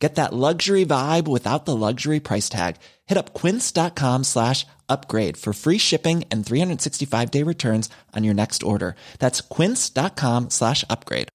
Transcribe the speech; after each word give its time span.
Get 0.00 0.14
that 0.14 0.32
luxury 0.32 0.86
vibe 0.86 1.26
without 1.26 1.64
the 1.64 1.74
luxury 1.74 2.20
price 2.20 2.48
tag. 2.48 2.76
Hit 3.06 3.18
up 3.18 3.34
quince.com 3.34 4.22
slash 4.24 4.64
upgrade 4.88 5.36
for 5.36 5.52
free 5.52 5.78
shipping 5.78 6.24
and 6.30 6.46
365 6.46 7.30
day 7.30 7.42
returns 7.42 7.90
on 8.14 8.24
your 8.24 8.34
next 8.34 8.62
order. 8.62 8.94
That's 9.18 9.40
quince.com 9.40 10.50
slash 10.50 10.84
upgrade. 10.88 11.28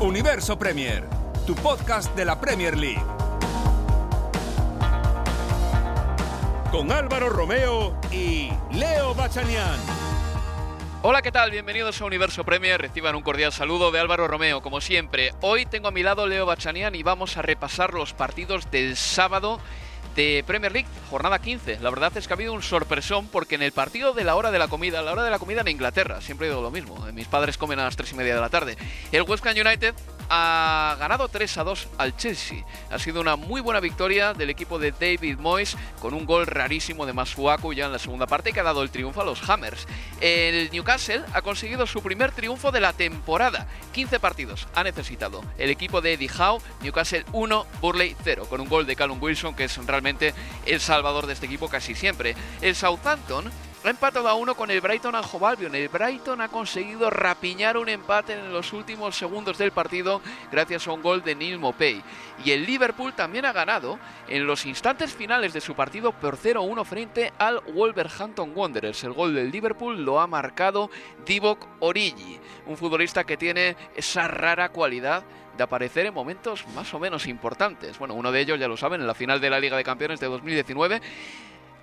Universo 0.00 0.56
Premier, 0.56 1.04
tu 1.46 1.54
podcast 1.54 2.14
de 2.14 2.24
la 2.24 2.38
Premier 2.38 2.76
League. 2.76 3.02
Con 6.70 6.92
Álvaro 6.92 7.28
Romeo 7.28 7.94
y 8.12 8.50
Leo 8.72 9.14
Bachanian. 9.14 10.05
Hola, 11.08 11.22
¿qué 11.22 11.30
tal? 11.30 11.52
Bienvenidos 11.52 12.00
a 12.00 12.04
Universo 12.04 12.42
Premier. 12.42 12.80
Reciban 12.80 13.14
un 13.14 13.22
cordial 13.22 13.52
saludo 13.52 13.92
de 13.92 14.00
Álvaro 14.00 14.26
Romeo, 14.26 14.60
como 14.60 14.80
siempre. 14.80 15.30
Hoy 15.40 15.64
tengo 15.64 15.86
a 15.86 15.92
mi 15.92 16.02
lado 16.02 16.26
Leo 16.26 16.46
Bachanian 16.46 16.96
y 16.96 17.04
vamos 17.04 17.36
a 17.36 17.42
repasar 17.42 17.94
los 17.94 18.12
partidos 18.12 18.68
del 18.72 18.96
sábado 18.96 19.60
de 20.16 20.42
Premier 20.44 20.72
League, 20.72 20.88
jornada 21.08 21.38
15. 21.38 21.78
La 21.78 21.90
verdad 21.90 22.10
es 22.16 22.26
que 22.26 22.32
ha 22.32 22.34
habido 22.34 22.52
un 22.52 22.62
sorpresón 22.62 23.28
porque 23.28 23.54
en 23.54 23.62
el 23.62 23.70
partido 23.70 24.14
de 24.14 24.24
la 24.24 24.34
hora 24.34 24.50
de 24.50 24.58
la 24.58 24.66
comida, 24.66 25.00
la 25.00 25.12
hora 25.12 25.22
de 25.22 25.30
la 25.30 25.38
comida 25.38 25.60
en 25.60 25.68
Inglaterra, 25.68 26.20
siempre 26.20 26.48
digo 26.48 26.60
lo 26.60 26.72
mismo, 26.72 26.96
mis 27.12 27.28
padres 27.28 27.56
comen 27.56 27.78
a 27.78 27.84
las 27.84 27.94
3 27.94 28.10
y 28.10 28.14
media 28.16 28.34
de 28.34 28.40
la 28.40 28.48
tarde, 28.48 28.76
el 29.12 29.22
West 29.22 29.46
Ham 29.46 29.54
United 29.64 29.94
ha 30.28 30.96
ganado 30.98 31.28
3 31.28 31.58
a 31.58 31.64
2 31.64 31.88
al 31.98 32.16
Chelsea. 32.16 32.64
Ha 32.90 32.98
sido 32.98 33.20
una 33.20 33.36
muy 33.36 33.60
buena 33.60 33.80
victoria 33.80 34.34
del 34.34 34.50
equipo 34.50 34.78
de 34.78 34.92
David 34.92 35.38
Moyes 35.38 35.76
con 36.00 36.14
un 36.14 36.26
gol 36.26 36.46
rarísimo 36.46 37.06
de 37.06 37.12
Masuaku 37.12 37.72
ya 37.72 37.86
en 37.86 37.92
la 37.92 37.98
segunda 37.98 38.26
parte 38.26 38.52
que 38.52 38.60
ha 38.60 38.64
dado 38.64 38.82
el 38.82 38.90
triunfo 38.90 39.20
a 39.20 39.24
los 39.24 39.48
Hammers. 39.48 39.86
El 40.20 40.70
Newcastle 40.70 41.22
ha 41.32 41.42
conseguido 41.42 41.86
su 41.86 42.02
primer 42.02 42.32
triunfo 42.32 42.72
de 42.72 42.80
la 42.80 42.92
temporada. 42.92 43.66
15 43.92 44.20
partidos 44.20 44.68
ha 44.74 44.82
necesitado 44.82 45.42
el 45.58 45.70
equipo 45.70 46.00
de 46.00 46.14
Eddie 46.14 46.30
Howe, 46.30 46.60
Newcastle 46.82 47.24
1, 47.32 47.66
Burley 47.80 48.16
0, 48.24 48.46
con 48.48 48.60
un 48.60 48.68
gol 48.68 48.86
de 48.86 48.96
Callum 48.96 49.22
Wilson 49.22 49.54
que 49.54 49.64
es 49.64 49.76
realmente 49.86 50.34
el 50.66 50.80
salvador 50.80 51.26
de 51.26 51.32
este 51.34 51.46
equipo 51.46 51.68
casi 51.68 51.94
siempre. 51.94 52.34
El 52.60 52.74
Southampton 52.74 53.50
ha 53.88 53.90
empatado 53.90 54.28
a 54.28 54.34
uno 54.34 54.56
con 54.56 54.70
el 54.70 54.80
Brighton 54.80 55.14
a 55.14 55.20
Albion. 55.20 55.74
El 55.74 55.88
Brighton 55.88 56.40
ha 56.40 56.48
conseguido 56.48 57.08
rapiñar 57.08 57.76
un 57.76 57.88
empate 57.88 58.32
en 58.32 58.52
los 58.52 58.72
últimos 58.72 59.16
segundos 59.16 59.58
del 59.58 59.70
partido 59.70 60.20
gracias 60.50 60.88
a 60.88 60.92
un 60.92 61.02
gol 61.02 61.22
de 61.22 61.36
Neil 61.36 61.58
Mopey. 61.58 62.02
Y 62.44 62.50
el 62.50 62.66
Liverpool 62.66 63.12
también 63.12 63.44
ha 63.44 63.52
ganado 63.52 63.98
en 64.28 64.44
los 64.44 64.66
instantes 64.66 65.14
finales 65.14 65.52
de 65.52 65.60
su 65.60 65.74
partido 65.74 66.10
por 66.10 66.36
0-1 66.36 66.84
frente 66.84 67.32
al 67.38 67.60
Wolverhampton 67.60 68.52
Wanderers. 68.54 69.04
El 69.04 69.12
gol 69.12 69.34
del 69.34 69.52
Liverpool 69.52 70.04
lo 70.04 70.20
ha 70.20 70.26
marcado 70.26 70.90
Divock 71.24 71.66
Origi, 71.78 72.40
un 72.66 72.76
futbolista 72.76 73.22
que 73.22 73.36
tiene 73.36 73.76
esa 73.94 74.26
rara 74.26 74.70
cualidad 74.70 75.22
de 75.56 75.62
aparecer 75.62 76.06
en 76.06 76.14
momentos 76.14 76.66
más 76.74 76.92
o 76.92 76.98
menos 76.98 77.26
importantes. 77.28 77.98
Bueno, 77.98 78.14
uno 78.14 78.32
de 78.32 78.40
ellos 78.40 78.58
ya 78.58 78.68
lo 78.68 78.76
saben, 78.76 79.00
en 79.00 79.06
la 79.06 79.14
final 79.14 79.40
de 79.40 79.48
la 79.48 79.60
Liga 79.60 79.76
de 79.76 79.84
Campeones 79.84 80.20
de 80.20 80.26
2019 80.26 81.00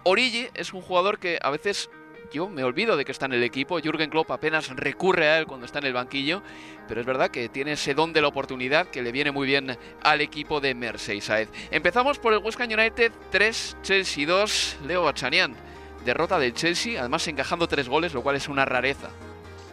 Origi 0.04 0.48
es 0.54 0.74
un 0.74 0.82
jugador 0.82 1.20
que 1.20 1.40
a 1.42 1.50
veces 1.50 1.90
yo 2.34 2.50
me 2.50 2.64
olvido 2.64 2.98
de 2.98 3.06
que 3.06 3.12
está 3.12 3.26
en 3.28 3.34
el 3.34 3.44
equipo. 3.44 3.80
Jürgen 3.80 4.10
Klopp 4.10 4.32
apenas 4.32 4.70
recurre 4.76 5.30
a 5.30 5.40
él 5.40 5.46
cuando 5.46 5.66
está 5.66 5.80
en 5.80 5.86
el 5.86 5.94
banquillo, 5.94 6.42
pero 6.88 7.00
es 7.00 7.06
verdad 7.06 7.30
que 7.30 7.48
tiene 7.48 7.74
ese 7.74 7.94
don 7.94 8.12
de 8.12 8.22
la 8.22 8.28
oportunidad 8.28 8.88
que 8.88 9.02
le 9.02 9.12
viene 9.12 9.32
muy 9.32 9.48
bien 9.48 9.78
al 10.02 10.22
equipo 10.22 10.60
de 10.60 10.74
Merseyside. 10.74 11.48
Empezamos 11.72 12.20
por 12.20 12.34
el 12.34 12.40
West 12.40 12.60
Ham 12.60 12.72
United 12.72 13.12
3, 13.30 13.78
Chelsea 13.82 14.26
2, 14.26 14.78
Leo 14.86 15.04
Bachanian. 15.04 15.56
Derrota 16.04 16.38
del 16.38 16.54
Chelsea, 16.54 17.00
además 17.00 17.26
encajando 17.30 17.66
tres 17.68 17.88
goles, 17.88 18.14
lo 18.14 18.22
cual 18.22 18.36
es 18.36 18.50
una 18.50 18.66
rareza. 18.66 19.10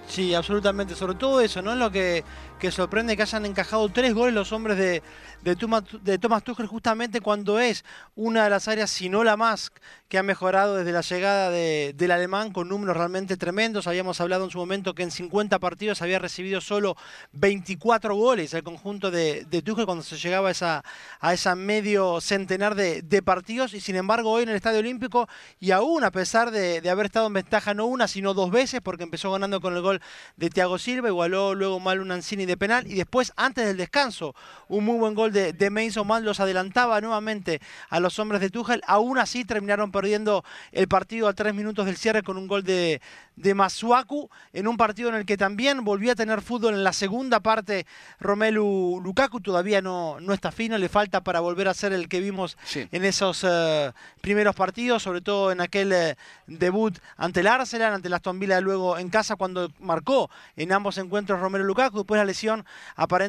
Sí, 0.07 0.35
absolutamente. 0.35 0.95
Sobre 0.95 1.15
todo 1.15 1.41
eso, 1.41 1.63
¿no? 1.63 1.75
Lo 1.75 1.91
que, 1.91 2.25
que 2.61 2.71
sorprende 2.71 3.17
que 3.17 3.23
hayan 3.23 3.47
encajado 3.47 3.89
tres 3.89 4.15
goles 4.15 4.35
los 4.35 4.53
hombres 4.53 4.77
de, 4.77 5.03
de, 5.43 5.57
de 6.03 6.19
Thomas 6.19 6.45
Tuchel 6.45 6.67
justamente 6.67 7.21
cuando 7.21 7.59
es 7.59 7.85
una 8.15 8.45
de 8.45 8.51
las 8.51 8.69
áreas, 8.69 8.91
si 8.91 9.09
no 9.09 9.25
la 9.25 9.37
más, 9.37 9.73
que 10.11 10.19
ha 10.19 10.23
mejorado 10.25 10.75
desde 10.77 10.91
la 10.91 11.03
llegada 11.03 11.51
del 11.51 12.11
alemán 12.11 12.53
con 12.53 12.69
números 12.69 12.97
realmente 12.97 13.37
tremendos. 13.37 13.87
Habíamos 13.87 14.21
hablado 14.21 14.45
en 14.45 14.51
su 14.51 14.59
momento 14.59 14.93
que 14.93 15.05
en 15.05 15.13
50 15.13 15.61
partidos 15.61 16.03
había 16.03 16.19
recibido 16.19 16.61
solo 16.61 16.97
24 17.33 18.15
goles 18.17 18.53
el 18.53 18.65
conjunto 18.65 19.13
de, 19.13 19.47
de 19.49 19.63
Tuchel 19.63 19.87
cuando 19.87 20.03
se 20.03 20.17
llegaba 20.17 20.49
a 20.49 20.51
esa, 20.51 20.85
a 21.21 21.33
esa 21.33 21.55
medio 21.55 22.21
centenar 22.21 22.75
de, 22.75 23.23
partidos 23.23 23.73
y 23.75 23.81
sin 23.81 23.97
embargo 23.97 24.33
hoy 24.33 24.43
en 24.43 24.49
el 24.49 24.57
Estadio 24.57 24.81
Olímpico 24.81 25.29
y 25.61 25.71
aún 25.71 26.03
a 26.03 26.11
pesar 26.11 26.51
de, 26.51 26.89
haber 26.91 27.07
estado 27.07 27.29
en 27.29 27.35
ventaja 27.35 27.75
no 27.75 27.87
una 27.87 28.09
sino 28.09 28.35
dos 28.35 28.51
veces 28.51 28.81
porque 28.81 29.05
empezó 29.05 29.31
ganando 29.31 29.61
con 29.61 29.77
el 29.77 29.83
gol 29.83 30.01
de 30.37 30.51
Thiago 30.51 30.79
Silva, 30.79 31.09
igualó 31.09 31.55
luego 31.55 31.79
mal 31.79 32.01
un 32.01 32.11
Ancini 32.11 32.47
de 32.51 32.57
penal 32.57 32.87
y 32.87 32.95
después 32.95 33.33
antes 33.37 33.67
del 33.67 33.77
descanso 33.77 34.35
un 34.69 34.85
muy 34.85 34.99
buen 34.99 35.15
gol 35.15 35.33
de, 35.33 35.53
de 35.53 35.71
Mason 35.71 36.07
Mount 36.07 36.25
los 36.25 36.41
adelantaba 36.41 37.01
nuevamente 37.01 37.61
a 37.89 38.01
los 38.01 38.19
hombres 38.19 38.41
de 38.41 38.51
Tuchel, 38.51 38.83
aún 38.87 39.19
así 39.19 39.45
terminaron 39.45 39.93
perdiendo 39.93 40.45
el 40.73 40.89
partido 40.89 41.29
a 41.29 41.33
tres 41.33 41.55
minutos 41.55 41.87
del 41.87 41.97
cierre 41.97 42.23
con 42.23 42.37
un 42.37 42.47
gol 42.47 42.65
de, 42.65 43.01
de 43.41 43.55
Masuaku, 43.55 44.29
en 44.53 44.69
un 44.69 44.77
partido 44.77 45.09
en 45.09 45.15
el 45.15 45.25
que 45.25 45.39
también 45.39 45.83
volvió 45.83 46.13
a 46.13 46.15
tener 46.15 46.43
fútbol 46.43 46.75
en 46.75 46.85
la 46.85 46.93
segunda 46.93 47.41
parte 47.41 47.87
Romelu 48.19 49.01
Lukaku, 49.03 49.41
todavía 49.41 49.81
no, 49.81 50.21
no 50.21 50.35
está 50.35 50.53
fino, 50.53 50.77
le 50.77 50.91
falta 50.91 51.23
para 51.23 51.41
volver 51.41 51.67
a 51.69 51.75
ser 51.75 51.95
el 51.95 52.09
que 52.09 52.21
vimos 52.21 52.59
en 52.75 53.05
esos 53.05 53.45
eh, 53.49 53.93
primeros 54.21 54.55
partidos, 54.55 55.03
sobre 55.03 55.23
todo 55.23 55.53
en 55.53 55.63
aquel 55.63 55.93
eh, 55.93 56.17
debut 56.47 56.99
ante 57.17 57.41
el 57.41 57.47
Arsenal, 57.47 57.95
ante 57.95 58.09
el 58.09 58.15
Aston 58.15 58.39
Villa 58.39 58.61
luego 58.61 58.99
en 58.99 59.09
casa 59.09 59.37
cuando 59.37 59.71
marcó 59.81 60.31
en 60.57 60.73
ambos 60.73 60.99
encuentros 60.99 61.41
Romelu 61.41 61.65
Lukaku, 61.65 61.99
después 61.99 62.19
la 62.19 62.27
lesión 62.27 62.67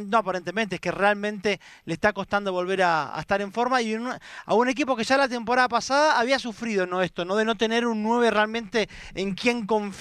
no 0.07 0.17
aparentemente, 0.17 0.75
es 0.75 0.81
que 0.81 0.91
realmente 0.91 1.61
le 1.85 1.93
está 1.93 2.11
costando 2.11 2.51
volver 2.51 2.83
a, 2.83 3.13
estar 3.17 3.41
en 3.41 3.53
forma 3.53 3.81
y 3.81 3.95
a 4.45 4.53
un 4.53 4.67
equipo 4.67 4.95
que 4.95 5.03
ya 5.03 5.15
la 5.15 5.29
temporada 5.29 5.69
pasada 5.69 6.19
había 6.19 6.37
sufrido 6.37 6.85
¿no? 6.85 7.01
esto, 7.01 7.23
¿no? 7.23 7.35
de 7.35 7.45
no 7.45 7.55
tener 7.55 7.85
un 7.85 8.03
9 8.03 8.29
realmente 8.29 8.89
en 9.15 9.35
quien 9.35 9.65
confiar. 9.65 10.00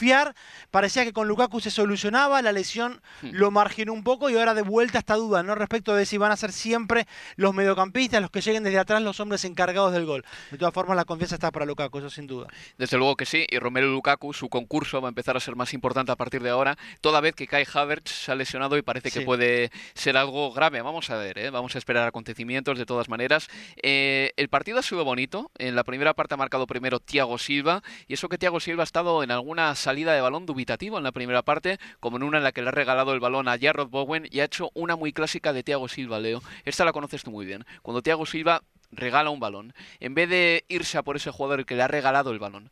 Parecía 0.70 1.04
que 1.04 1.12
con 1.12 1.28
Lukaku 1.28 1.60
se 1.60 1.70
solucionaba, 1.70 2.42
la 2.42 2.52
lesión 2.52 3.00
hmm. 3.22 3.30
lo 3.32 3.50
marginó 3.50 3.92
un 3.92 4.02
poco 4.02 4.30
y 4.30 4.36
ahora 4.36 4.54
de 4.54 4.62
vuelta 4.62 4.98
esta 4.98 5.14
duda 5.14 5.42
¿no? 5.42 5.54
respecto 5.54 5.94
de 5.94 6.06
si 6.06 6.18
van 6.18 6.32
a 6.32 6.36
ser 6.36 6.52
siempre 6.52 7.06
los 7.36 7.54
mediocampistas, 7.54 8.20
los 8.20 8.30
que 8.30 8.40
lleguen 8.40 8.62
desde 8.62 8.78
atrás, 8.78 9.02
los 9.02 9.20
hombres 9.20 9.44
encargados 9.44 9.92
del 9.92 10.06
gol. 10.06 10.24
De 10.50 10.58
todas 10.58 10.72
formas, 10.74 10.96
la 10.96 11.04
confianza 11.04 11.36
está 11.36 11.50
para 11.50 11.66
Lukaku, 11.66 11.98
eso 11.98 12.10
sin 12.10 12.26
duda. 12.26 12.48
Desde 12.78 12.96
luego 12.96 13.16
que 13.16 13.26
sí, 13.26 13.46
y 13.48 13.58
Romero 13.58 13.88
Lukaku, 13.88 14.32
su 14.32 14.48
concurso 14.48 15.00
va 15.00 15.08
a 15.08 15.10
empezar 15.10 15.36
a 15.36 15.40
ser 15.40 15.56
más 15.56 15.74
importante 15.74 16.12
a 16.12 16.16
partir 16.16 16.42
de 16.42 16.50
ahora, 16.50 16.76
toda 17.00 17.20
vez 17.20 17.34
que 17.34 17.46
Kai 17.46 17.66
Havertz 17.72 18.10
se 18.10 18.32
ha 18.32 18.34
lesionado 18.34 18.76
y 18.76 18.82
parece 18.82 19.10
que 19.10 19.20
puede 19.22 19.70
ser 19.94 20.16
algo 20.16 20.52
grave. 20.52 20.80
Vamos 20.82 21.10
a 21.10 21.16
ver, 21.16 21.38
¿eh? 21.38 21.50
vamos 21.50 21.74
a 21.74 21.78
esperar 21.78 22.06
acontecimientos 22.06 22.78
de 22.78 22.86
todas 22.86 23.08
maneras. 23.08 23.48
Eh, 23.82 24.32
el 24.36 24.48
partido 24.48 24.78
ha 24.78 24.82
sido 24.82 25.04
bonito. 25.04 25.50
En 25.58 25.74
la 25.74 25.84
primera 25.84 26.14
parte 26.14 26.34
ha 26.34 26.36
marcado 26.36 26.66
primero 26.66 27.00
Thiago 27.00 27.38
Silva. 27.38 27.82
Y 28.08 28.14
eso 28.14 28.28
que 28.28 28.38
Thiago 28.38 28.60
Silva 28.60 28.82
ha 28.82 28.84
estado 28.84 29.22
en 29.22 29.30
alguna 29.30 29.74
salida 29.80 30.12
de 30.12 30.20
balón 30.20 30.46
dubitativo 30.46 30.98
en 30.98 31.04
la 31.04 31.12
primera 31.12 31.42
parte, 31.42 31.78
como 31.98 32.16
en 32.16 32.22
una 32.22 32.38
en 32.38 32.44
la 32.44 32.52
que 32.52 32.62
le 32.62 32.68
ha 32.68 32.72
regalado 32.72 33.12
el 33.12 33.20
balón 33.20 33.48
a 33.48 33.58
Jarrod 33.58 33.88
Bowen 33.88 34.28
y 34.30 34.40
ha 34.40 34.44
hecho 34.44 34.70
una 34.74 34.94
muy 34.94 35.12
clásica 35.12 35.52
de 35.52 35.62
Thiago 35.62 35.88
Silva, 35.88 36.20
Leo. 36.20 36.42
Esta 36.64 36.84
la 36.84 36.92
conoces 36.92 37.24
tú 37.24 37.30
muy 37.30 37.46
bien. 37.46 37.64
Cuando 37.82 38.02
Thiago 38.02 38.26
Silva 38.26 38.62
regala 38.92 39.30
un 39.30 39.40
balón, 39.40 39.74
en 39.98 40.14
vez 40.14 40.28
de 40.28 40.64
irse 40.68 40.98
a 40.98 41.02
por 41.02 41.16
ese 41.16 41.30
jugador 41.30 41.64
que 41.64 41.74
le 41.74 41.82
ha 41.82 41.88
regalado 41.88 42.30
el 42.30 42.38
balón, 42.38 42.70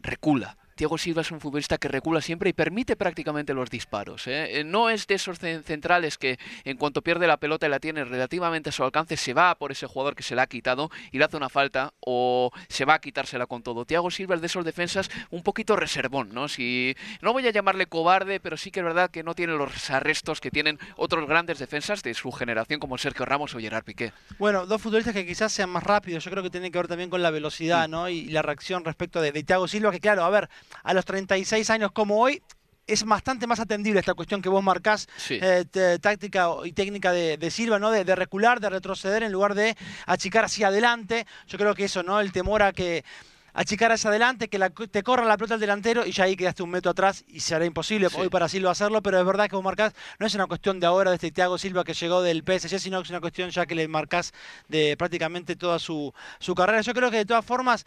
recula 0.00 0.56
Thiago 0.78 0.96
Silva 0.96 1.22
es 1.22 1.32
un 1.32 1.40
futbolista 1.40 1.76
que 1.76 1.88
recula 1.88 2.20
siempre 2.20 2.50
y 2.50 2.52
permite 2.52 2.94
prácticamente 2.94 3.52
los 3.52 3.68
disparos. 3.68 4.28
¿eh? 4.28 4.60
Eh, 4.60 4.64
no 4.64 4.90
es 4.90 5.08
de 5.08 5.16
esos 5.16 5.40
centrales 5.40 6.18
que 6.18 6.38
en 6.62 6.76
cuanto 6.76 7.02
pierde 7.02 7.26
la 7.26 7.38
pelota 7.38 7.66
y 7.66 7.68
la 7.68 7.80
tiene 7.80 8.04
relativamente 8.04 8.68
a 8.68 8.72
su 8.72 8.84
alcance, 8.84 9.16
se 9.16 9.34
va 9.34 9.56
por 9.56 9.72
ese 9.72 9.88
jugador 9.88 10.14
que 10.14 10.22
se 10.22 10.36
la 10.36 10.42
ha 10.42 10.46
quitado 10.46 10.88
y 11.10 11.18
le 11.18 11.24
hace 11.24 11.36
una 11.36 11.48
falta 11.48 11.94
o 11.98 12.52
se 12.68 12.84
va 12.84 12.94
a 12.94 13.00
quitársela 13.00 13.46
con 13.46 13.64
todo. 13.64 13.86
Thiago 13.86 14.08
Silva 14.12 14.36
es 14.36 14.40
de 14.40 14.46
esos 14.46 14.64
defensas 14.64 15.10
un 15.30 15.42
poquito 15.42 15.74
reservón, 15.74 16.32
¿no? 16.32 16.46
Si, 16.46 16.94
no 17.22 17.32
voy 17.32 17.44
a 17.48 17.50
llamarle 17.50 17.86
cobarde, 17.86 18.38
pero 18.38 18.56
sí 18.56 18.70
que 18.70 18.78
es 18.78 18.86
verdad 18.86 19.10
que 19.10 19.24
no 19.24 19.34
tiene 19.34 19.54
los 19.54 19.90
arrestos 19.90 20.40
que 20.40 20.52
tienen 20.52 20.78
otros 20.94 21.26
grandes 21.26 21.58
defensas 21.58 22.04
de 22.04 22.14
su 22.14 22.30
generación 22.30 22.78
como 22.78 22.98
Sergio 22.98 23.24
Ramos 23.24 23.52
o 23.52 23.58
Gerard 23.58 23.82
Piqué. 23.82 24.12
Bueno, 24.38 24.64
dos 24.64 24.80
futbolistas 24.80 25.12
que 25.12 25.26
quizás 25.26 25.52
sean 25.52 25.70
más 25.70 25.82
rápidos, 25.82 26.22
yo 26.22 26.30
creo 26.30 26.44
que 26.44 26.50
tienen 26.50 26.70
que 26.70 26.78
ver 26.78 26.86
también 26.86 27.10
con 27.10 27.20
la 27.20 27.32
velocidad, 27.32 27.88
¿no? 27.88 28.08
Y 28.08 28.26
la 28.26 28.42
reacción 28.42 28.84
respecto 28.84 29.20
de, 29.20 29.32
de 29.32 29.42
Thiago 29.42 29.66
Silva, 29.66 29.90
que 29.90 29.98
claro, 29.98 30.22
a 30.22 30.30
ver, 30.30 30.48
a 30.82 30.94
los 30.94 31.04
36 31.04 31.68
años 31.70 31.92
como 31.92 32.20
hoy, 32.20 32.42
es 32.86 33.04
bastante 33.04 33.46
más 33.46 33.60
atendible 33.60 34.00
esta 34.00 34.14
cuestión 34.14 34.40
que 34.40 34.48
vos 34.48 34.64
marcás, 34.64 35.08
eh, 35.28 35.64
táctica 36.00 36.48
y 36.64 36.72
técnica 36.72 37.12
de, 37.12 37.50
Silva, 37.50 37.78
¿no? 37.78 37.90
De, 37.90 38.04
de, 38.04 38.16
recular, 38.16 38.60
de 38.60 38.70
retroceder 38.70 39.22
en 39.22 39.30
lugar 39.30 39.54
de 39.54 39.76
achicar 40.06 40.46
hacia 40.46 40.68
adelante. 40.68 41.26
Yo 41.46 41.58
creo 41.58 41.74
que 41.74 41.84
eso, 41.84 42.02
¿no? 42.02 42.18
El 42.18 42.32
temor 42.32 42.62
a 42.62 42.72
que 42.72 43.04
achicar 43.58 43.90
hacia 43.90 44.10
adelante, 44.10 44.46
que 44.48 44.58
te 44.90 45.02
corra 45.02 45.24
la 45.24 45.36
pelota 45.36 45.54
al 45.54 45.60
delantero 45.60 46.06
y 46.06 46.12
ya 46.12 46.24
ahí 46.24 46.36
quedaste 46.36 46.62
un 46.62 46.70
metro 46.70 46.92
atrás 46.92 47.24
y 47.26 47.40
será 47.40 47.64
imposible 47.64 48.06
hoy 48.14 48.28
para 48.28 48.48
Silva 48.48 48.70
hacerlo, 48.70 49.02
pero 49.02 49.18
es 49.18 49.26
verdad 49.26 49.48
que 49.48 49.56
vos 49.56 49.64
marcás, 49.64 49.94
no 50.20 50.26
es 50.26 50.34
una 50.36 50.46
cuestión 50.46 50.78
de 50.78 50.86
ahora 50.86 51.10
de 51.10 51.16
este 51.16 51.32
Thiago 51.32 51.58
Silva 51.58 51.82
que 51.82 51.92
llegó 51.92 52.22
del 52.22 52.44
PSG, 52.46 52.78
sino 52.78 52.98
que 53.00 53.06
es 53.06 53.10
una 53.10 53.20
cuestión 53.20 53.50
ya 53.50 53.66
que 53.66 53.74
le 53.74 53.88
marcás 53.88 54.32
de 54.68 54.96
prácticamente 54.96 55.56
toda 55.56 55.80
su, 55.80 56.14
su 56.38 56.54
carrera. 56.54 56.82
Yo 56.82 56.94
creo 56.94 57.10
que 57.10 57.16
de 57.16 57.26
todas 57.26 57.44
formas 57.44 57.84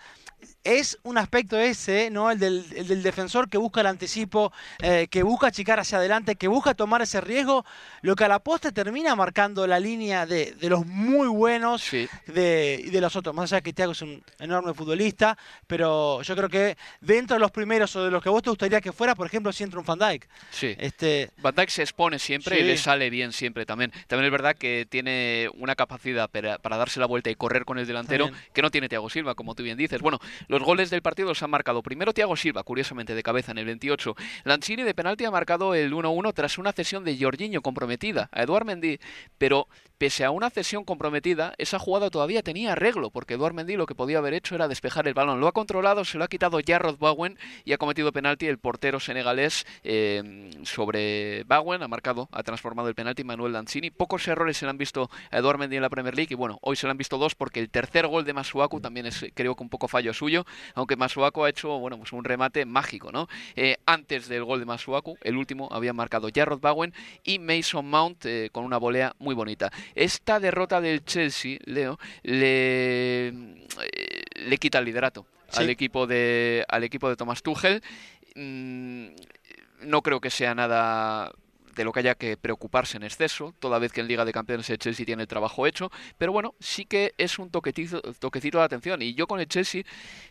es 0.65 0.99
un 1.03 1.17
aspecto 1.17 1.57
ese, 1.57 2.09
¿no? 2.09 2.31
El 2.31 2.39
del, 2.39 2.69
del 2.87 3.01
defensor 3.01 3.49
que 3.49 3.57
busca 3.57 3.79
el 3.79 3.87
anticipo, 3.87 4.51
eh, 4.81 5.07
que 5.09 5.23
busca 5.23 5.47
achicar 5.47 5.79
hacia 5.79 5.99
adelante, 5.99 6.35
que 6.35 6.49
busca 6.49 6.73
tomar 6.73 7.01
ese 7.01 7.21
riesgo, 7.21 7.63
lo 8.01 8.17
que 8.17 8.25
a 8.25 8.27
la 8.27 8.39
posta 8.39 8.73
termina 8.73 9.15
marcando 9.15 9.65
la 9.67 9.79
línea 9.79 10.25
de, 10.25 10.51
de 10.51 10.69
los 10.69 10.85
muy 10.85 11.29
buenos 11.29 11.81
de, 12.27 12.81
y 12.83 12.89
de 12.89 13.01
los 13.01 13.15
otros. 13.15 13.33
Más 13.33 13.51
allá 13.53 13.59
de 13.59 13.63
que 13.63 13.73
Thiago 13.73 13.93
es 13.93 14.01
un 14.01 14.21
enorme 14.39 14.73
futbolista, 14.73 15.37
pero 15.67 16.21
yo 16.21 16.35
creo 16.35 16.49
que 16.49 16.77
dentro 16.99 17.35
de 17.35 17.39
los 17.39 17.51
primeros 17.51 17.95
o 17.95 18.03
de 18.03 18.11
los 18.11 18.21
que 18.21 18.29
vos 18.29 18.43
te 18.43 18.49
gustaría 18.49 18.81
que 18.81 18.91
fuera, 18.91 19.15
por 19.15 19.27
ejemplo, 19.27 19.51
si 19.51 19.63
entra 19.63 19.79
un 19.79 19.85
Van 19.85 19.99
Dijk. 19.99 20.27
Sí. 20.51 20.75
Este... 20.77 21.29
Van 21.37 21.55
Dijk 21.55 21.69
se 21.69 21.81
expone 21.83 22.19
siempre 22.19 22.59
y 22.59 22.63
le 22.63 22.77
sale 22.77 23.09
bien 23.09 23.31
siempre 23.31 23.65
también. 23.65 23.91
También 24.07 24.25
es 24.25 24.31
verdad 24.31 24.55
que 24.55 24.85
tiene 24.89 25.49
una 25.55 25.75
capacidad 25.75 26.29
para, 26.29 26.77
darse 26.77 26.99
la 26.99 27.05
vuelta 27.05 27.29
y 27.29 27.35
correr 27.35 27.65
con 27.65 27.77
el 27.77 27.87
delantero 27.87 28.29
que 28.53 28.61
no 28.61 28.71
tiene 28.71 28.89
Thiago 28.89 29.09
Silva, 29.09 29.35
como 29.35 29.55
tú 29.55 29.63
bien 29.63 29.77
dices. 29.77 30.01
Bueno, 30.01 30.19
los 30.47 30.61
goles 30.63 30.89
del 30.89 31.01
partido 31.01 31.29
los 31.29 31.43
han 31.43 31.49
marcado 31.49 31.81
primero 31.81 32.13
Thiago 32.13 32.35
Silva, 32.35 32.63
curiosamente 32.63 33.15
de 33.15 33.23
cabeza 33.23 33.51
en 33.51 33.57
el 33.57 33.65
28. 33.65 34.15
Lanzini 34.43 34.83
de 34.83 34.93
penalti 34.93 35.25
ha 35.25 35.31
marcado 35.31 35.75
el 35.75 35.93
1-1 35.93 36.33
tras 36.33 36.57
una 36.57 36.71
cesión 36.71 37.03
de 37.03 37.17
Jorginho 37.17 37.61
comprometida 37.61 38.29
a 38.31 38.43
Eduard 38.43 38.65
Mendy, 38.65 38.99
pero 39.37 39.67
pese 39.97 40.25
a 40.25 40.31
una 40.31 40.49
cesión 40.49 40.83
comprometida, 40.83 41.53
esa 41.57 41.77
jugada 41.77 42.09
todavía 42.09 42.41
tenía 42.41 42.71
arreglo, 42.71 43.11
porque 43.11 43.35
Eduard 43.35 43.53
Mendy 43.53 43.75
lo 43.75 43.85
que 43.85 43.95
podía 43.95 44.17
haber 44.17 44.33
hecho 44.33 44.55
era 44.55 44.67
despejar 44.67 45.07
el 45.07 45.13
balón. 45.13 45.39
Lo 45.41 45.47
ha 45.47 45.53
controlado, 45.53 46.05
se 46.05 46.19
lo 46.19 46.23
ha 46.23 46.27
quitado 46.27 46.59
Jarrod 46.63 46.99
Bowen 46.99 47.35
y 47.65 47.73
ha 47.73 47.79
cometido 47.79 48.11
penalti 48.11 48.45
el 48.45 48.59
portero 48.59 48.99
senegalés 48.99 49.65
eh, 49.83 50.51
sobre 50.61 51.45
Bowen, 51.45 51.81
ha 51.81 51.87
marcado, 51.87 52.29
ha 52.31 52.43
transformado 52.43 52.89
el 52.89 52.93
penalti 52.93 53.23
Manuel 53.23 53.53
Lanzini. 53.53 53.89
Pocos 53.89 54.27
errores 54.27 54.57
se 54.57 54.67
le 54.67 54.69
han 54.69 54.77
visto 54.77 55.09
a 55.31 55.39
Eduard 55.39 55.57
Mendy 55.57 55.77
en 55.77 55.81
la 55.81 55.89
Premier 55.89 56.15
League 56.15 56.27
y 56.29 56.35
bueno, 56.35 56.59
hoy 56.61 56.75
se 56.75 56.85
le 56.85 56.91
han 56.91 56.97
visto 56.99 57.17
dos 57.17 57.33
porque 57.33 57.59
el 57.59 57.71
tercer 57.71 58.05
gol 58.05 58.23
de 58.23 58.33
Masuaku 58.33 58.81
también 58.81 59.07
es 59.07 59.25
creo 59.33 59.55
que 59.55 59.63
un 59.63 59.69
poco 59.69 59.87
fallo 59.87 60.13
suyo, 60.13 60.45
aunque 60.75 60.95
Masuaku 60.95 61.43
ha 61.43 61.49
hecho 61.49 61.79
bueno, 61.79 61.97
pues 61.97 62.13
un 62.13 62.23
remate 62.23 62.63
mágico, 62.65 63.11
¿no? 63.11 63.27
Eh, 63.55 63.77
antes 63.87 64.27
del 64.27 64.43
gol 64.43 64.59
de 64.59 64.67
Masuaku, 64.67 65.17
el 65.23 65.37
último 65.37 65.69
había 65.71 65.91
marcado 65.91 66.29
Jarrod 66.31 66.59
Bowen 66.59 66.93
y 67.23 67.39
Mason 67.39 67.89
Mount 67.89 68.27
eh, 68.27 68.49
con 68.51 68.63
una 68.63 68.77
volea 68.77 69.15
muy 69.17 69.33
bonita. 69.33 69.71
Esta 69.95 70.39
derrota 70.39 70.79
del 70.81 71.03
Chelsea, 71.03 71.57
Leo, 71.65 71.97
le, 72.21 73.33
le 74.35 74.57
quita 74.59 74.77
el 74.77 74.85
liderato 74.85 75.25
al 75.55 75.69
equipo 75.69 76.07
de 76.07 76.65
al 76.67 76.83
equipo 76.83 77.09
de 77.09 77.15
Thomas 77.15 77.41
Tuchel. 77.41 77.81
Mm, 78.35 79.07
no 79.81 80.01
creo 80.01 80.21
que 80.21 80.29
sea 80.29 80.53
nada 80.55 81.31
de 81.75 81.83
lo 81.83 81.91
que 81.91 81.99
haya 81.99 82.15
que 82.15 82.37
preocuparse 82.37 82.97
en 82.97 83.03
exceso, 83.03 83.53
toda 83.59 83.79
vez 83.79 83.91
que 83.91 84.01
en 84.01 84.07
Liga 84.07 84.25
de 84.25 84.33
Campeones 84.33 84.69
el 84.69 84.77
Chelsea 84.77 85.05
tiene 85.05 85.23
el 85.23 85.27
trabajo 85.27 85.65
hecho, 85.67 85.91
pero 86.17 86.31
bueno, 86.31 86.55
sí 86.59 86.85
que 86.85 87.13
es 87.17 87.39
un 87.39 87.49
toquecito, 87.49 88.01
toquecito 88.19 88.57
de 88.59 88.65
atención 88.65 89.01
y 89.01 89.13
yo 89.13 89.27
con 89.27 89.39
el 89.39 89.47
Chelsea 89.47 89.83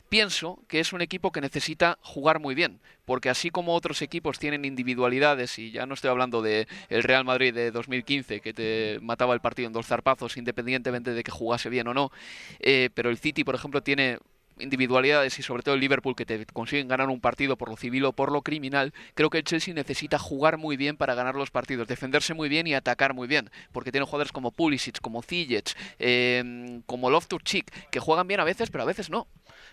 pienso 0.09 0.63
que 0.69 0.81
es 0.81 0.93
un 0.93 1.01
equipo 1.01 1.33
que 1.33 1.41
necesita 1.41 1.99
jugar 2.03 2.41
muy 2.41 2.55
bien, 2.55 2.81
porque 3.05 3.31
así 3.31 3.51
como 3.51 3.75
otros 3.75 4.03
equipos 4.03 4.39
tienen 4.39 4.65
individualidades, 4.65 5.59
y 5.59 5.71
ya 5.71 5.87
no 5.87 5.95
estoy 5.95 6.11
hablando 6.11 6.43
de 6.43 6.67
el 6.89 7.03
Real 7.03 7.25
Madrid 7.25 7.55
de 7.55 7.71
2015, 7.71 8.41
que 8.41 8.53
te 8.53 8.99
mataba 9.01 9.35
el 9.35 9.41
partido 9.41 9.67
en 9.67 9.73
dos 9.73 9.87
zarpazos 9.87 10.37
independientemente 10.37 11.13
de 11.13 11.23
que 11.23 11.31
jugase 11.31 11.69
bien 11.69 11.89
o 11.89 11.95
no, 11.95 12.11
eh, 12.59 12.91
pero 12.95 13.11
el 13.11 13.19
City, 13.19 13.45
por 13.45 13.55
ejemplo, 13.55 13.83
tiene 13.83 14.19
individualidades 14.61 15.39
y 15.39 15.43
sobre 15.43 15.63
todo 15.63 15.75
el 15.75 15.81
Liverpool 15.81 16.17
que 16.17 16.27
te 16.27 16.47
consiguen 16.47 16.89
ganar 16.89 17.09
un 17.09 17.21
partido 17.21 17.57
por 17.57 17.69
lo 17.69 17.77
civil 17.77 18.05
o 18.05 18.13
por 18.13 18.33
lo 18.33 18.43
criminal, 18.43 18.93
creo 19.15 19.31
que 19.31 19.39
el 19.39 19.45
Chelsea 19.45 19.75
necesita 19.75 20.19
jugar 20.19 20.59
muy 20.59 20.77
bien 20.77 20.97
para 20.97 21.15
ganar 21.15 21.35
los 21.35 21.51
partidos, 21.51 21.89
defenderse 21.89 22.35
muy 22.35 22.49
bien 22.49 22.67
y 22.67 22.75
atacar 22.75 23.15
muy 23.15 23.29
bien, 23.29 23.51
porque 23.73 23.93
tiene 23.93 24.07
jugadores 24.07 24.33
como 24.33 24.51
Pulisic, 24.51 25.01
como 25.01 25.23
Ziyech, 25.23 25.77
eh, 25.99 26.81
como 26.87 27.11
Loftus-Cheek, 27.11 27.91
que 27.91 28.01
juegan 28.01 28.27
bien 28.27 28.41
a 28.41 28.45
veces, 28.45 28.71
pero 28.71 28.83
a 28.83 28.87
veces 28.87 29.11
no. 29.11 29.27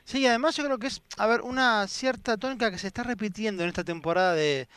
Sí, 0.04 0.26
además 0.26 0.56
yo 0.56 0.64
creo 0.64 0.80
que 0.80 0.88
es, 0.88 1.02
a 1.18 1.28
ver, 1.28 1.42
una 1.42 1.88
cierta 1.88 2.38
tónica 2.38 2.72
que 2.72 2.78
se 2.78 2.88
está 2.88 3.04
repitiendo 3.04 3.64
en 3.64 3.70
esta 3.70 3.84
temporada 3.84 4.34
de, 4.34 4.68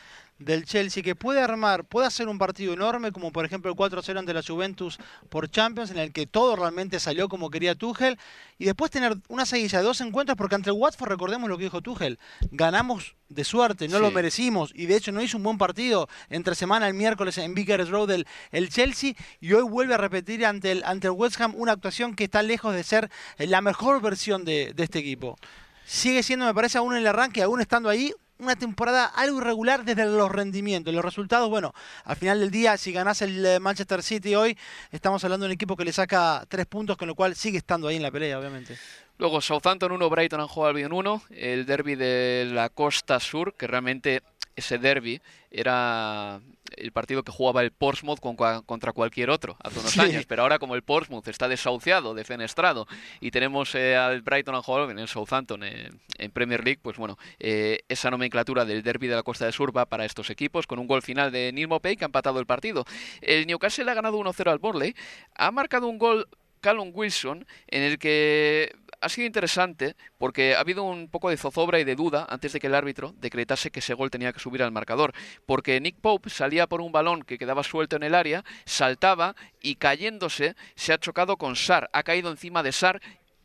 del 0.41 0.65
Chelsea 0.65 1.03
que 1.03 1.15
puede 1.15 1.39
armar, 1.39 1.85
puede 1.85 2.07
hacer 2.07 2.27
un 2.27 2.37
partido 2.37 2.73
enorme, 2.73 3.11
como 3.11 3.31
por 3.31 3.45
ejemplo 3.45 3.71
el 3.71 3.77
4-0 3.77 4.17
ante 4.17 4.33
la 4.33 4.41
Juventus 4.41 4.97
por 5.29 5.49
Champions, 5.49 5.91
en 5.91 5.99
el 5.99 6.11
que 6.11 6.25
todo 6.25 6.55
realmente 6.55 6.99
salió 6.99 7.29
como 7.29 7.49
quería 7.49 7.75
Tuchel, 7.75 8.17
y 8.57 8.65
después 8.65 8.91
tener 8.91 9.17
una 9.27 9.45
seguida 9.45 9.79
de 9.79 9.83
dos 9.83 10.01
encuentros, 10.01 10.37
porque 10.37 10.55
ante 10.55 10.69
el 10.69 10.75
Watford 10.75 11.09
recordemos 11.09 11.49
lo 11.49 11.57
que 11.57 11.65
dijo 11.65 11.81
Tuchel, 11.81 12.19
ganamos 12.51 13.15
de 13.29 13.43
suerte, 13.43 13.87
no 13.87 13.99
lo 13.99 14.11
merecimos, 14.11 14.71
y 14.75 14.87
de 14.87 14.95
hecho 14.95 15.11
no 15.11 15.21
hizo 15.21 15.37
un 15.37 15.43
buen 15.43 15.57
partido 15.57 16.09
entre 16.29 16.55
semana 16.55 16.87
el 16.87 16.93
miércoles 16.93 17.37
en 17.37 17.53
Vickers 17.53 17.89
Road 17.89 18.11
el, 18.11 18.27
el, 18.51 18.69
Chelsea, 18.69 19.13
y 19.39 19.53
hoy 19.53 19.63
vuelve 19.63 19.93
a 19.93 19.97
repetir 19.97 20.45
ante 20.45 20.71
el, 20.71 20.83
ante 20.83 21.07
el 21.07 21.13
West 21.13 21.39
Ham 21.39 21.53
una 21.55 21.73
actuación 21.73 22.15
que 22.15 22.25
está 22.25 22.41
lejos 22.41 22.73
de 22.73 22.83
ser 22.83 23.09
la 23.37 23.61
mejor 23.61 24.01
versión 24.01 24.43
de, 24.43 24.73
de 24.73 24.83
este 24.83 24.99
equipo. 24.99 25.37
Sigue 25.85 26.23
siendo, 26.23 26.45
me 26.45 26.53
parece, 26.53 26.77
aún 26.77 26.93
en 26.93 27.01
el 27.01 27.07
arranque, 27.07 27.41
aún 27.41 27.61
estando 27.61 27.89
ahí, 27.89 28.13
una 28.41 28.55
temporada 28.55 29.05
algo 29.05 29.37
irregular 29.37 29.85
desde 29.85 30.05
los 30.05 30.31
rendimientos. 30.31 30.93
Los 30.93 31.05
resultados, 31.05 31.49
bueno, 31.49 31.73
al 32.03 32.15
final 32.15 32.39
del 32.39 32.51
día, 32.51 32.75
si 32.77 32.91
ganás 32.91 33.21
el 33.21 33.45
eh, 33.45 33.59
Manchester 33.59 34.01
City 34.01 34.35
hoy, 34.35 34.57
estamos 34.91 35.23
hablando 35.23 35.45
de 35.45 35.51
un 35.51 35.53
equipo 35.53 35.77
que 35.77 35.85
le 35.85 35.93
saca 35.93 36.43
tres 36.49 36.65
puntos, 36.65 36.97
con 36.97 37.07
lo 37.07 37.15
cual 37.15 37.35
sigue 37.35 37.59
estando 37.59 37.87
ahí 37.87 37.97
en 37.97 38.01
la 38.01 38.11
pelea, 38.11 38.39
obviamente. 38.39 38.77
Luego 39.19 39.39
Southampton 39.39 39.91
1, 39.91 40.09
Brighton 40.09 40.41
and 40.41 40.49
Albion 40.57 40.91
1, 40.91 41.23
el 41.29 41.67
derby 41.67 41.93
de 41.93 42.49
la 42.51 42.69
costa 42.69 43.19
sur, 43.19 43.53
que 43.53 43.67
realmente 43.67 44.23
ese 44.55 44.77
derby 44.77 45.21
era 45.49 46.41
el 46.77 46.91
partido 46.91 47.23
que 47.23 47.31
jugaba 47.31 47.61
el 47.61 47.71
Portsmouth 47.71 48.19
contra 48.19 48.93
cualquier 48.93 49.29
otro 49.29 49.57
hace 49.63 49.79
unos 49.79 49.97
años, 49.97 50.25
pero 50.25 50.43
ahora 50.43 50.59
como 50.59 50.75
el 50.75 50.83
Portsmouth 50.83 51.27
está 51.27 51.47
desahuciado, 51.47 52.13
defenestrado 52.13 52.87
y 53.19 53.31
tenemos 53.31 53.75
eh, 53.75 53.95
al 53.95 54.21
Brighton 54.21 54.55
and 54.55 54.63
Hove 54.65 54.91
en 54.91 54.99
el 54.99 55.07
Southampton 55.07 55.63
eh, 55.63 55.89
en 56.17 56.31
Premier 56.31 56.63
League, 56.63 56.79
pues 56.81 56.97
bueno, 56.97 57.17
eh, 57.39 57.79
esa 57.89 58.09
nomenclatura 58.09 58.65
del 58.65 58.83
derby 58.83 59.07
de 59.07 59.15
la 59.15 59.23
Costa 59.23 59.45
de 59.45 59.51
Sur 59.51 59.75
va 59.75 59.85
para 59.85 60.05
estos 60.05 60.29
equipos 60.29 60.67
con 60.67 60.79
un 60.79 60.87
gol 60.87 61.01
final 61.01 61.31
de 61.31 61.51
Neil 61.51 61.67
Mopey 61.67 61.95
que 61.97 62.05
ha 62.05 62.07
empatado 62.07 62.39
el 62.39 62.45
partido. 62.45 62.85
El 63.21 63.47
Newcastle 63.47 63.89
ha 63.89 63.93
ganado 63.93 64.19
1-0 64.19 64.51
al 64.51 64.59
Borley, 64.59 64.95
ha 65.35 65.51
marcado 65.51 65.87
un 65.87 65.97
gol 65.97 66.27
Callum 66.61 66.91
Wilson 66.93 67.45
en 67.67 67.83
el 67.83 67.97
que 67.97 68.73
ha 69.01 69.09
sido 69.09 69.27
interesante 69.27 69.95
porque 70.17 70.55
ha 70.55 70.59
habido 70.59 70.83
un 70.83 71.09
poco 71.09 71.29
de 71.29 71.37
zozobra 71.37 71.79
y 71.79 71.83
de 71.83 71.95
duda 71.95 72.27
antes 72.29 72.53
de 72.53 72.59
que 72.59 72.67
el 72.67 72.75
árbitro 72.75 73.13
decretase 73.17 73.71
que 73.71 73.79
ese 73.79 73.93
gol 73.93 74.11
tenía 74.11 74.31
que 74.31 74.39
subir 74.39 74.63
al 74.63 74.71
marcador, 74.71 75.13
porque 75.45 75.81
Nick 75.81 75.97
Pope 75.99 76.29
salía 76.29 76.67
por 76.67 76.81
un 76.81 76.91
balón 76.91 77.23
que 77.23 77.37
quedaba 77.37 77.63
suelto 77.63 77.95
en 77.95 78.03
el 78.03 78.15
área, 78.15 78.45
saltaba 78.65 79.35
y 79.61 79.75
cayéndose 79.75 80.55
se 80.75 80.93
ha 80.93 80.99
chocado 80.99 81.37
con 81.37 81.55
Sar, 81.55 81.89
ha 81.93 82.03
caído 82.03 82.29
encima 82.31 82.63
de 82.63 82.71
Sar 82.71 83.01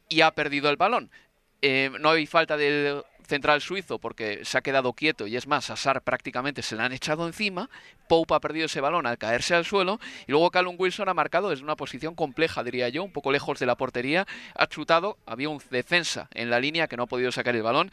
y 0.09 0.21
ha 0.21 0.31
perdido 0.33 0.71
el 0.71 0.77
balón. 0.77 1.11
Eh, 1.63 1.91
no 1.99 2.11
hay 2.11 2.27
falta 2.27 2.57
del 2.57 3.03
central 3.27 3.61
suizo 3.61 3.99
porque 3.99 4.45
se 4.45 4.59
ha 4.59 4.63
quedado 4.63 4.93
quieto 4.93 5.27
y 5.27 5.37
es 5.37 5.47
más, 5.47 5.71
a 5.71 6.01
prácticamente 6.01 6.63
se 6.63 6.77
le 6.77 6.83
han 6.83 6.93
echado 6.93 7.27
encima, 7.27 7.71
Pope 8.09 8.35
ha 8.35 8.41
perdido 8.41 8.67
ese 8.67 8.81
balón 8.81 9.07
al 9.07 9.19
caerse 9.19 9.55
al 9.55 9.65
suelo 9.65 10.01
y 10.27 10.33
luego 10.33 10.51
Callum 10.51 10.77
Wilson 10.79 11.09
ha 11.09 11.15
marcado 11.15 11.51
desde 11.51 11.65
una 11.65 11.77
posición 11.77 12.15
compleja, 12.15 12.65
diría 12.65 12.89
yo, 12.89 13.05
un 13.05 13.13
poco 13.13 13.33
lejos 13.33 13.59
de 13.59 13.67
la 13.67 13.77
portería, 13.77 14.27
ha 14.55 14.67
chutado, 14.67 15.19
había 15.27 15.49
un 15.49 15.61
defensa 15.71 16.29
en 16.35 16.51
la 16.51 16.61
línea 16.61 16.89
que 16.89 16.97
no 16.97 17.05
ha 17.05 17.07
podido 17.07 17.33
sacar 17.33 17.55
el 17.57 17.63
balón. 17.63 17.91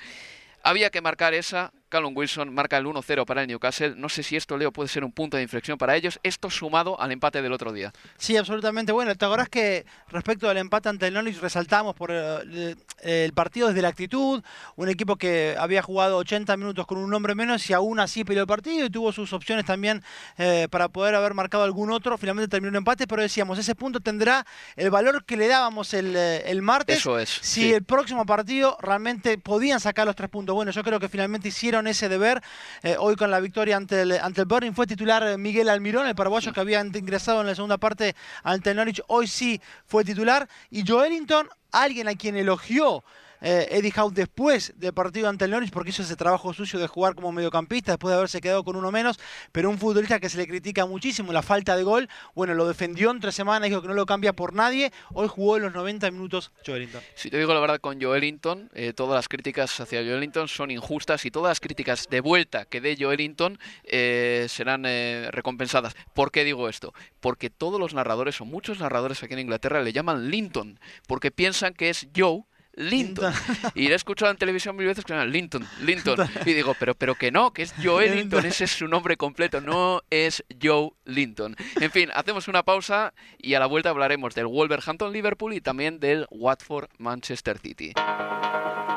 Había 0.63 0.89
que 0.91 1.01
marcar 1.01 1.33
esa, 1.33 1.73
Callum 1.93 2.17
Wilson 2.17 2.51
marca 2.51 2.75
el 2.77 2.85
1-0 2.85 3.23
para 3.23 3.43
el 3.43 3.47
Newcastle. 3.47 3.93
No 3.95 4.09
sé 4.09 4.23
si 4.23 4.35
esto, 4.35 4.57
Leo, 4.57 4.71
puede 4.71 4.89
ser 4.89 5.03
un 5.03 5.11
punto 5.11 5.37
de 5.37 5.43
inflexión 5.43 5.77
para 5.77 5.95
ellos. 5.95 6.19
Esto 6.23 6.49
sumado 6.49 6.99
al 6.99 7.11
empate 7.11 7.39
del 7.43 7.53
otro 7.53 7.71
día. 7.71 7.93
Sí, 8.17 8.35
absolutamente. 8.35 8.91
Bueno, 8.91 9.15
te 9.15 9.23
acordás 9.25 9.47
que 9.47 9.85
respecto 10.09 10.49
al 10.49 10.57
empate 10.57 10.89
ante 10.89 11.05
el 11.05 11.13
Norwich 11.13 11.39
resaltamos 11.39 11.95
por 11.95 12.09
el, 12.09 12.75
el, 13.01 13.33
partido 13.33 13.67
desde 13.67 13.83
la 13.83 13.89
actitud, 13.89 14.41
un 14.75 14.89
equipo 14.89 15.17
que 15.17 15.55
había 15.59 15.83
jugado 15.83 16.17
80 16.17 16.57
minutos 16.57 16.87
con 16.87 16.97
un 16.97 17.13
hombre 17.13 17.35
menos 17.35 17.69
y 17.69 17.73
aún 17.73 17.99
así 17.99 18.23
peleó 18.23 18.41
el 18.41 18.47
partido 18.47 18.87
y 18.87 18.89
tuvo 18.89 19.11
sus 19.11 19.31
opciones 19.31 19.63
también 19.63 20.01
eh, 20.39 20.67
para 20.71 20.87
poder 20.87 21.13
haber 21.13 21.35
marcado 21.35 21.63
algún 21.63 21.91
otro. 21.91 22.17
Finalmente 22.17 22.49
terminó 22.49 22.71
un 22.71 22.77
empate, 22.77 23.05
pero 23.05 23.21
decíamos, 23.21 23.59
ese 23.59 23.75
punto 23.75 23.99
tendrá 23.99 24.47
el 24.75 24.89
valor 24.89 25.25
que 25.25 25.37
le 25.37 25.47
dábamos 25.47 25.93
el, 25.93 26.15
eh, 26.15 26.49
el 26.49 26.63
martes. 26.63 26.97
Eso 26.97 27.19
es. 27.19 27.29
Si 27.29 27.71
el 27.71 27.83
próximo 27.83 28.25
partido 28.25 28.77
realmente 28.81 29.37
podían 29.37 29.79
sacar 29.79 30.07
los 30.07 30.15
tres 30.15 30.31
puntos. 30.31 30.55
Bueno, 30.55 30.71
yo 30.71 30.83
creo 30.83 30.99
que 30.99 31.07
finalmente 31.07 31.49
hicieron 31.49 31.82
ese 31.87 32.09
deber. 32.09 32.41
Eh, 32.81 32.95
hoy 32.99 33.15
con 33.15 33.31
la 33.31 33.39
victoria 33.39 33.77
ante 33.77 34.01
el, 34.01 34.11
ante 34.13 34.41
el 34.41 34.47
Burning 34.47 34.73
fue 34.73 34.87
titular 34.87 35.37
Miguel 35.37 35.69
Almirón, 35.69 36.07
el 36.07 36.15
paraguayo 36.15 36.53
que 36.53 36.59
había 36.59 36.81
ingresado 36.81 37.41
en 37.41 37.47
la 37.47 37.55
segunda 37.55 37.77
parte 37.77 38.15
ante 38.43 38.71
el 38.71 38.77
Norwich. 38.77 39.01
Hoy 39.07 39.27
sí 39.27 39.61
fue 39.85 40.03
titular. 40.03 40.47
Y 40.69 40.87
Joelinton, 40.87 41.47
alguien 41.71 42.07
a 42.07 42.15
quien 42.15 42.35
elogió 42.35 43.03
eh, 43.43 43.67
Eddie 43.71 43.93
Howe 43.95 44.11
después 44.11 44.73
del 44.77 44.93
partido 44.93 45.27
ante 45.27 45.45
el 45.45 45.51
Norwich 45.51 45.71
porque 45.71 45.89
hizo 45.89 46.01
ese 46.01 46.15
trabajo 46.15 46.53
sucio 46.53 46.79
de 46.79 46.87
jugar 46.87 47.13
como 47.13 47.31
mediocampista 47.31 47.91
después 47.91 48.11
de 48.11 48.17
haberse 48.17 48.41
quedado 48.41 48.63
con 48.63 48.75
uno 48.75 48.89
menos, 48.91 49.19
pero 49.51 49.69
un 49.69 49.77
futbolista 49.77 50.19
que 50.19 50.29
se 50.29 50.37
le 50.37 50.47
critica 50.47 50.85
muchísimo 50.85 51.33
la 51.33 51.41
falta 51.41 51.75
de 51.75 51.83
gol, 51.83 52.09
bueno, 52.33 52.53
lo 52.53 52.67
defendió 52.67 53.11
en 53.11 53.19
tres 53.19 53.35
semanas, 53.35 53.67
dijo 53.67 53.81
que 53.81 53.89
no 53.89 53.93
lo 53.93 54.05
cambia 54.05 54.33
por 54.33 54.53
nadie, 54.53 54.91
hoy 55.13 55.27
jugó 55.27 55.57
en 55.57 55.63
los 55.63 55.73
90 55.73 56.09
minutos 56.11 56.51
Joelinton. 56.65 57.01
Si 57.15 57.29
te 57.29 57.37
digo 57.37 57.53
la 57.53 57.59
verdad 57.59 57.79
con 57.79 58.01
Joelinton, 58.01 58.69
eh, 58.73 58.93
todas 58.93 59.15
las 59.15 59.27
críticas 59.27 59.77
hacia 59.79 60.01
Joelinton 60.01 60.47
son 60.47 60.71
injustas 60.71 61.25
y 61.25 61.31
todas 61.31 61.51
las 61.51 61.59
críticas 61.59 62.07
de 62.09 62.21
vuelta 62.21 62.65
que 62.65 62.79
dé 62.79 62.95
Joelinton 62.97 63.59
eh, 63.83 64.45
serán 64.47 64.85
eh, 64.85 65.27
recompensadas. 65.31 65.95
¿Por 66.13 66.31
qué 66.31 66.45
digo 66.45 66.69
esto? 66.69 66.93
Porque 67.19 67.49
todos 67.49 67.79
los 67.79 67.93
narradores 67.93 68.39
o 68.39 68.45
muchos 68.45 68.79
narradores 68.79 69.21
aquí 69.21 69.33
en 69.33 69.39
Inglaterra 69.39 69.81
le 69.81 69.91
llaman 69.91 70.29
Linton, 70.29 70.79
porque 71.07 71.31
piensan 71.31 71.73
que 71.73 71.89
es 71.89 72.07
Joe 72.15 72.43
Linton. 72.75 73.33
Y 73.75 73.87
le 73.87 73.93
he 73.93 73.95
escuchado 73.95 74.31
en 74.31 74.37
televisión 74.37 74.75
mil 74.75 74.87
veces 74.87 75.03
que 75.03 75.13
se 75.13 75.17
llama 75.17 75.29
Linton, 75.29 75.67
Linton. 75.81 76.17
Y 76.45 76.53
digo, 76.53 76.75
pero, 76.79 76.95
pero 76.95 77.15
que 77.15 77.31
no, 77.31 77.51
que 77.51 77.63
es 77.63 77.73
Joe 77.81 78.09
Linton, 78.09 78.45
ese 78.45 78.65
es 78.65 78.71
su 78.71 78.87
nombre 78.87 79.17
completo, 79.17 79.61
no 79.61 80.01
es 80.09 80.43
Joe 80.61 80.91
Linton. 81.05 81.55
En 81.79 81.91
fin, 81.91 82.09
hacemos 82.13 82.47
una 82.47 82.63
pausa 82.63 83.13
y 83.37 83.53
a 83.53 83.59
la 83.59 83.65
vuelta 83.65 83.89
hablaremos 83.89 84.35
del 84.35 84.47
Wolverhampton 84.47 85.11
Liverpool 85.11 85.53
y 85.53 85.61
también 85.61 85.99
del 85.99 86.27
Watford 86.29 86.89
Manchester 86.97 87.57
City. 87.59 87.93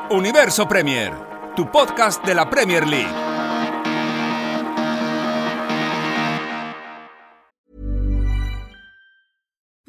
Universo 0.09 0.67
Premier, 0.67 1.13
tu 1.55 1.69
podcast 1.71 2.25
de 2.25 2.35
la 2.35 2.49
Premier 2.49 2.87
League. 2.87 3.36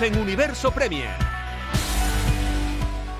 En 0.00 0.18
Universo 0.18 0.72
Premier. 0.72 1.08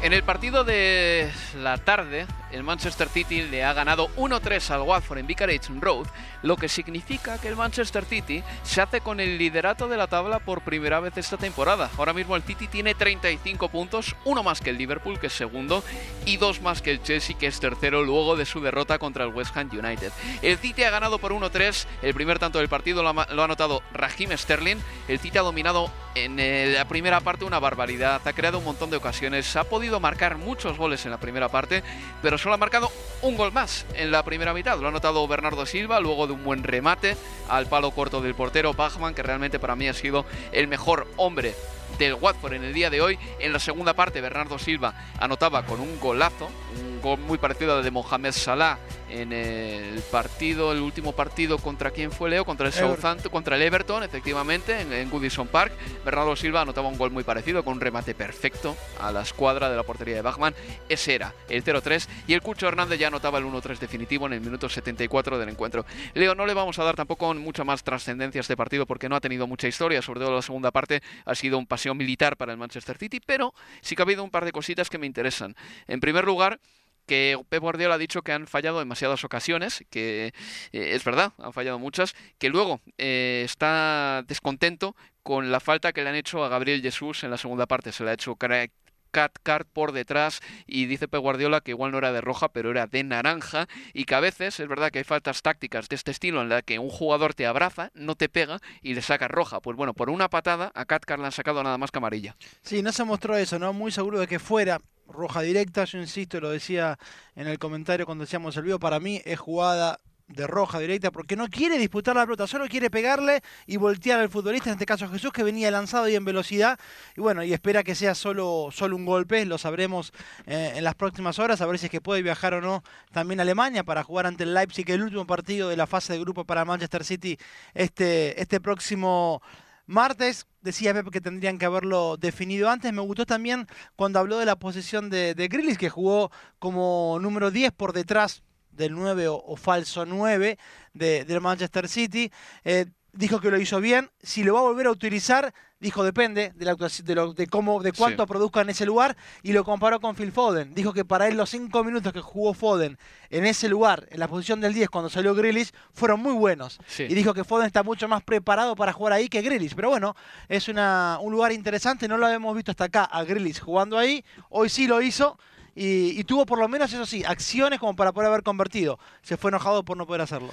En 0.02 0.12
el 0.12 0.23
partido 0.23 0.62
de 0.62 1.33
la 1.56 1.78
tarde, 1.78 2.26
el 2.56 2.64
Manchester 2.64 3.08
City 3.08 3.42
le 3.42 3.64
ha 3.64 3.72
ganado 3.75 4.08
1-3 4.16 4.70
al 4.70 4.82
Watford 4.82 5.18
en 5.18 5.26
Vicarage 5.26 5.72
Road, 5.78 6.06
lo 6.42 6.56
que 6.56 6.68
significa 6.68 7.38
que 7.38 7.48
el 7.48 7.56
Manchester 7.56 8.04
City 8.04 8.42
se 8.62 8.80
hace 8.80 9.00
con 9.00 9.20
el 9.20 9.36
liderato 9.36 9.88
de 9.88 9.96
la 9.96 10.06
tabla 10.06 10.38
por 10.38 10.62
primera 10.62 11.00
vez 11.00 11.16
esta 11.18 11.36
temporada. 11.36 11.90
Ahora 11.98 12.14
mismo 12.14 12.34
el 12.34 12.42
City 12.42 12.66
tiene 12.66 12.94
35 12.94 13.68
puntos, 13.68 14.16
uno 14.25 14.42
más 14.42 14.60
que 14.60 14.70
el 14.70 14.78
Liverpool, 14.78 15.20
que 15.20 15.26
es 15.26 15.34
segundo, 15.34 15.84
y 16.25 16.38
dos 16.38 16.62
más 16.62 16.80
que 16.80 16.92
el 16.92 17.02
Chelsea, 17.02 17.36
que 17.36 17.46
es 17.46 17.60
tercero, 17.60 18.02
luego 18.02 18.36
de 18.36 18.46
su 18.46 18.60
derrota 18.60 18.98
contra 18.98 19.25
el 19.25 19.34
West 19.34 19.56
Ham 19.56 19.68
United. 19.72 20.12
El 20.40 20.56
City 20.58 20.84
ha 20.84 20.90
ganado 20.90 21.18
por 21.18 21.32
1-3, 21.32 21.86
el 22.02 22.14
primer 22.14 22.38
tanto 22.38 22.58
del 22.58 22.68
partido 22.68 23.02
lo 23.02 23.10
ha, 23.10 23.26
lo 23.34 23.42
ha 23.42 23.44
anotado 23.44 23.82
Raheem 23.92 24.36
Sterling, 24.36 24.78
el 25.08 25.18
City 25.18 25.38
ha 25.38 25.42
dominado 25.42 25.90
en 26.14 26.40
eh, 26.40 26.72
la 26.75 26.88
primera 26.88 27.20
parte 27.20 27.44
una 27.44 27.58
barbaridad, 27.58 28.26
ha 28.26 28.32
creado 28.32 28.58
un 28.58 28.64
montón 28.64 28.90
de 28.90 28.96
ocasiones, 28.96 29.54
ha 29.56 29.64
podido 29.64 30.00
marcar 30.00 30.38
muchos 30.38 30.78
goles 30.78 31.04
en 31.04 31.10
la 31.10 31.18
primera 31.18 31.48
parte, 31.48 31.82
pero 32.22 32.38
solo 32.47 32.55
ha 32.55 32.59
marcado 32.59 32.93
un 33.23 33.37
gol 33.37 33.50
más 33.50 33.87
en 33.95 34.12
la 34.12 34.23
primera 34.23 34.55
mitad. 34.55 34.79
Lo 34.79 34.87
ha 34.87 34.91
anotado 34.91 35.26
Bernardo 35.26 35.67
Silva, 35.67 35.99
luego 35.99 36.29
de 36.29 36.35
un 36.35 36.45
buen 36.45 36.62
remate 36.62 37.17
al 37.49 37.67
palo 37.67 37.91
corto 37.91 38.21
del 38.21 38.37
portero 38.37 38.73
Bachmann, 38.73 39.15
que 39.15 39.25
realmente 39.25 39.59
para 39.59 39.75
mí 39.75 39.88
ha 39.88 39.93
sido 39.93 40.25
el 40.53 40.69
mejor 40.69 41.09
hombre 41.17 41.57
del 41.99 42.15
Watford 42.15 42.53
en 42.53 42.62
el 42.62 42.73
día 42.73 42.88
de 42.88 43.00
hoy. 43.00 43.19
En 43.41 43.53
la 43.53 43.59
segunda 43.59 43.95
parte, 43.95 44.21
Bernardo 44.21 44.61
Silva 44.61 44.95
anotaba 45.19 45.67
con 45.67 45.81
un 45.81 45.99
golazo, 45.99 46.49
un 46.79 47.00
gol 47.00 47.19
muy 47.19 47.37
parecido 47.37 47.76
al 47.76 47.83
de 47.83 47.91
Mohamed 47.91 48.31
Salah 48.31 48.79
en 49.23 49.32
el 49.32 50.00
partido, 50.11 50.73
el 50.73 50.80
último 50.80 51.12
partido 51.12 51.58
contra 51.58 51.90
quién 51.90 52.12
fue 52.12 52.30
Leo, 52.30 52.44
contra 52.44 52.66
el 52.66 52.73
Southampton, 52.73 53.30
contra 53.30 53.56
el 53.56 53.62
Everton, 53.62 54.02
efectivamente, 54.02 54.80
en, 54.80 54.92
en, 54.92 55.11
Goodison 55.11 55.49
Park. 55.49 55.73
Bernardo 56.04 56.37
Silva 56.37 56.61
anotaba 56.62 56.88
un 56.88 56.99
gol 56.99 57.11
muy 57.11 57.25
parecido 57.25 57.64
con 57.64 57.75
un 57.75 57.80
remate 57.80 58.14
perfecto 58.14 58.76
a 59.00 59.12
la 59.12 59.23
escuadra 59.23 59.70
de 59.70 59.76
la 59.76 59.82
portería 59.82 60.16
de 60.16 60.23
Bachmann. 60.23 60.54
Ese 60.88 61.14
era 61.14 61.35
el 61.49 61.64
0-3 61.64 62.08
y 62.26 62.35
el 62.35 62.42
Cucho 62.42 62.68
Hernández 62.68 62.99
ya 62.99 63.08
anotaba 63.08 63.38
el 63.38 63.44
1-3 63.44 63.78
definitivo 63.78 64.26
en 64.26 64.35
el 64.35 64.40
minuto 64.40 64.68
74 64.68 65.38
del 65.38 65.49
encuentro. 65.49 65.87
Leo, 66.14 66.35
no 66.35 66.46
le 66.46 66.54
vamos 66.54 66.78
a 66.78 66.85
dar 66.85 66.96
tampoco 66.96 67.32
mucha 67.35 67.64
más 67.64 67.82
trascendencia 67.82 68.40
a 68.40 68.42
este 68.42 68.56
partido 68.56 68.87
porque 68.87 69.08
no 69.08 69.16
ha 69.16 69.20
tenido 69.20 69.46
mucha 69.46 69.68
historia, 69.68 70.02
sobre 70.02 70.20
todo 70.20 70.35
la 70.35 70.42
segunda 70.42 70.70
parte 70.70 71.02
ha 71.25 71.35
sido 71.35 71.58
un 71.58 71.66
paseo 71.66 71.94
militar 71.94 72.37
para 72.37 72.52
el 72.52 72.58
Manchester 72.58 72.99
City, 72.99 73.20
pero 73.25 73.54
sí 73.80 73.96
que 73.96 74.02
ha 74.02 74.04
habido 74.04 74.25
un 74.25 74.30
par 74.30 74.44
de 74.44 74.52
cositas 74.52 74.90
que 74.90 74.99
me 74.99 75.06
interesan. 75.06 75.56
En 75.87 76.00
primer 76.00 76.25
lugar, 76.25 76.61
que 77.06 77.38
Pep 77.48 77.60
Guardiola 77.60 77.94
ha 77.94 77.98
dicho 77.98 78.22
que 78.22 78.32
han 78.32 78.46
fallado 78.46 78.78
demasiadas 78.78 79.25
ocasiones, 79.25 79.84
que 79.90 80.32
eh, 80.72 80.94
es 80.94 81.04
verdad, 81.04 81.32
han 81.38 81.52
fallado 81.52 81.78
muchas, 81.78 82.14
que 82.38 82.48
luego 82.48 82.80
eh, 82.98 83.42
está 83.44 84.25
descontento 84.26 84.96
con 85.22 85.50
la 85.50 85.60
falta 85.60 85.92
que 85.92 86.02
le 86.02 86.10
han 86.10 86.14
hecho 86.14 86.44
a 86.44 86.48
Gabriel 86.48 86.82
Jesús 86.82 87.25
en 87.25 87.30
la 87.30 87.38
segunda 87.38 87.66
parte. 87.66 87.92
Se 87.92 88.04
le 88.04 88.10
ha 88.10 88.14
hecho 88.14 88.36
cat 88.36 89.38
card 89.42 89.66
por 89.72 89.92
detrás 89.92 90.40
y 90.66 90.86
dice 90.86 91.08
Pep 91.08 91.20
Guardiola 91.20 91.62
que 91.62 91.70
igual 91.70 91.90
no 91.90 91.98
era 91.98 92.12
de 92.12 92.20
roja, 92.20 92.50
pero 92.50 92.70
era 92.70 92.86
de 92.86 93.02
naranja 93.02 93.66
y 93.94 94.04
que 94.04 94.14
a 94.14 94.20
veces 94.20 94.60
es 94.60 94.68
verdad 94.68 94.90
que 94.90 94.98
hay 94.98 95.04
faltas 95.04 95.40
tácticas 95.40 95.88
de 95.88 95.96
este 95.96 96.10
estilo 96.10 96.42
en 96.42 96.50
la 96.50 96.62
que 96.62 96.78
un 96.78 96.90
jugador 96.90 97.32
te 97.32 97.46
abraza, 97.46 97.90
no 97.94 98.14
te 98.14 98.28
pega 98.28 98.60
y 98.82 98.94
le 98.94 99.00
saca 99.00 99.26
roja. 99.26 99.60
Pues 99.60 99.76
bueno, 99.76 99.94
por 99.94 100.10
una 100.10 100.28
patada 100.28 100.70
a 100.75 100.84
Cat 100.84 101.08
le 101.08 101.25
han 101.25 101.32
sacado 101.32 101.62
nada 101.62 101.78
más 101.78 101.90
que 101.90 101.98
amarilla. 101.98 102.36
Sí, 102.62 102.82
no 102.82 102.92
se 102.92 103.04
mostró 103.04 103.36
eso, 103.36 103.58
¿no? 103.58 103.72
Muy 103.72 103.90
seguro 103.90 104.20
de 104.20 104.26
que 104.26 104.38
fuera 104.38 104.80
roja 105.08 105.40
directa, 105.42 105.84
yo 105.84 105.98
insisto, 105.98 106.40
lo 106.40 106.50
decía 106.50 106.98
en 107.34 107.46
el 107.46 107.58
comentario 107.58 108.06
cuando 108.06 108.25
decíamos 108.25 108.56
el 108.56 108.64
video, 108.64 108.78
para 108.78 109.00
mí 109.00 109.22
es 109.25 109.38
jugada 109.38 109.98
de 110.28 110.46
roja 110.46 110.80
directa 110.80 111.12
porque 111.12 111.36
no 111.36 111.46
quiere 111.48 111.78
disputar 111.78 112.16
la 112.16 112.25
pelota, 112.25 112.46
solo 112.46 112.66
quiere 112.66 112.90
pegarle 112.90 113.42
y 113.66 113.76
voltear 113.76 114.18
al 114.20 114.28
futbolista, 114.28 114.70
en 114.70 114.75
este 114.75 114.86
caso 114.86 115.08
Jesús, 115.08 115.32
que 115.32 115.44
venía 115.44 115.70
lanzado 115.70 116.08
y 116.08 116.16
en 116.16 116.25
velocidad. 116.25 116.78
Y 117.16 117.20
bueno, 117.20 117.44
y 117.44 117.52
espera 117.52 117.84
que 117.84 117.94
sea 117.94 118.14
solo, 118.14 118.68
solo 118.72 118.96
un 118.96 119.06
golpe, 119.06 119.44
lo 119.44 119.58
sabremos 119.58 120.12
eh, 120.46 120.72
en 120.76 120.84
las 120.84 120.94
próximas 120.94 121.38
horas, 121.38 121.60
a 121.60 121.66
ver 121.66 121.78
si 121.78 121.86
es 121.86 121.92
que 121.92 122.00
puede 122.00 122.22
viajar 122.22 122.54
o 122.54 122.60
no 122.60 122.82
también 123.12 123.40
a 123.40 123.42
Alemania 123.42 123.84
para 123.84 124.02
jugar 124.02 124.26
ante 124.26 124.44
el 124.44 124.54
Leipzig, 124.54 124.90
el 124.90 125.02
último 125.02 125.26
partido 125.26 125.68
de 125.68 125.76
la 125.76 125.86
fase 125.86 126.12
de 126.12 126.20
grupo 126.20 126.44
para 126.44 126.64
Manchester 126.64 127.04
City 127.04 127.38
este, 127.75 128.40
este 128.40 128.60
próximo 128.60 129.42
martes. 129.87 130.47
Decía 130.61 130.93
Pep 130.93 131.11
que 131.11 131.21
tendrían 131.21 131.59
que 131.59 131.66
haberlo 131.66 132.16
definido 132.16 132.69
antes. 132.69 132.93
Me 132.93 133.00
gustó 133.00 133.26
también 133.26 133.66
cuando 133.95 134.19
habló 134.19 134.38
de 134.38 134.47
la 134.47 134.57
posición 134.57 135.11
de, 135.11 135.35
de 135.35 135.49
Grillis, 135.49 135.78
que 135.78 135.90
jugó 135.90 136.31
como 136.59 137.19
número 137.21 137.50
10 137.50 137.73
por 137.73 137.93
detrás 137.93 138.43
del 138.71 138.95
9 138.95 139.28
o, 139.28 139.57
falso 139.57 140.05
9 140.05 140.59
de, 140.93 141.25
del 141.25 141.40
Manchester 141.40 141.88
City. 141.88 142.31
Eh, 142.64 142.87
dijo 143.16 143.40
que 143.40 143.50
lo 143.50 143.58
hizo 143.58 143.80
bien. 143.80 144.11
Si 144.23 144.44
lo 144.44 144.54
va 144.54 144.61
a 144.61 144.62
volver 144.62 144.87
a 144.87 144.90
utilizar, 144.90 145.52
dijo 145.80 146.04
depende 146.04 146.52
de, 146.54 146.64
la, 146.64 146.75
de, 146.75 147.14
lo, 147.14 147.32
de 147.32 147.46
cómo, 147.46 147.82
de 147.82 147.92
cuánto 147.92 148.26
produzca 148.26 148.61
en 148.61 148.70
ese 148.70 148.87
lugar. 148.87 149.16
Y 149.42 149.52
lo 149.52 149.64
comparó 149.64 150.00
con 150.00 150.14
Phil 150.14 150.32
Foden. 150.32 150.75
Dijo 150.75 150.92
que 150.92 151.04
para 151.04 151.28
él 151.28 151.37
los 151.37 151.50
5 151.50 151.85
minutos 151.85 152.12
que 152.12 152.20
jugó 152.20 152.54
Foden 152.54 152.99
en 153.30 153.46
ese 153.46 153.68
lugar, 153.68 154.06
en 154.11 154.20
la 154.20 154.28
posición 154.28 154.61
del 154.61 154.75
10 154.75 154.88
cuando 154.90 155.11
salió 155.11 155.35
Grillis, 155.35 155.73
fueron 155.92 156.20
muy 156.20 156.35
buenos. 156.35 156.78
Y 156.99 157.14
dijo 157.14 157.35
que 157.35 157.44
Foden 157.44 157.66
está 157.66 157.82
mucho 157.82 158.08
más 158.08 158.23
preparado 158.23 158.76
para 158.76 158.92
jugar 158.92 159.14
ahí 159.14 159.28
que 159.28 159.42
Grillis. 159.42 159.75
Pero 159.75 159.90
bueno, 159.90 160.14
es 160.49 160.68
una, 160.68 161.18
un 161.20 161.32
lugar 161.32 161.52
interesante. 161.52 162.08
No 162.08 162.16
lo 162.16 162.26
habíamos 162.26 162.54
visto 162.54 162.70
hasta 162.70 162.85
acá 162.85 163.04
a 163.04 163.25
Grillis 163.25 163.61
jugando 163.61 163.99
ahí. 163.99 164.25
Hoy 164.50 164.68
sí 164.68 164.87
lo 164.87 165.02
hizo 165.02 165.38
y, 165.78 166.25
tuvo 166.25 166.46
por 166.46 166.58
lo 166.58 166.68
menos, 166.68 166.90
eso 166.90 167.04
sí, 167.04 167.23
acciones 167.23 167.78
como 167.78 167.94
para 167.94 168.12
poder 168.12 168.28
haber 168.28 168.42
convertido. 168.42 168.99
Se 169.20 169.37
fue 169.37 169.50
enojado 169.50 169.85
por 169.85 169.99
no 169.99 170.06
poder 170.06 170.23
hacerlo. 170.23 170.50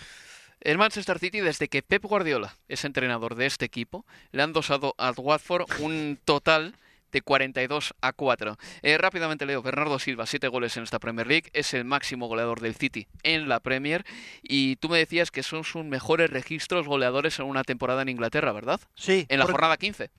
El 0.63 0.77
Manchester 0.77 1.19
City, 1.19 1.41
desde 1.41 1.67
que 1.67 1.83
Pep 1.83 2.05
Guardiola 2.05 2.55
es 2.69 2.85
entrenador 2.85 3.35
de 3.35 3.47
este 3.47 3.65
equipo, 3.65 4.05
le 4.31 4.43
han 4.43 4.53
dosado 4.53 4.95
al 4.97 5.13
Watford 5.17 5.65
un 5.81 6.17
total 6.23 6.73
de 7.11 7.21
42 7.21 7.93
a 7.99 8.13
4. 8.13 8.57
Eh, 8.81 8.97
rápidamente 8.97 9.45
leo, 9.45 9.61
Bernardo 9.61 9.99
Silva, 9.99 10.25
7 10.25 10.47
goles 10.47 10.77
en 10.77 10.83
esta 10.83 10.99
Premier 10.99 11.27
League, 11.27 11.49
es 11.51 11.73
el 11.73 11.83
máximo 11.83 12.29
goleador 12.29 12.61
del 12.61 12.75
City 12.75 13.07
en 13.23 13.49
la 13.49 13.59
Premier 13.59 14.05
y 14.41 14.77
tú 14.77 14.87
me 14.87 14.97
decías 14.97 15.31
que 15.31 15.43
son 15.43 15.65
sus 15.65 15.83
mejores 15.83 16.29
registros 16.29 16.87
goleadores 16.87 17.39
en 17.39 17.45
una 17.45 17.65
temporada 17.65 18.01
en 18.01 18.07
Inglaterra, 18.07 18.53
¿verdad? 18.53 18.79
Sí. 18.95 19.25
En 19.27 19.39
la 19.39 19.45
jornada 19.45 19.75
15. 19.75 20.11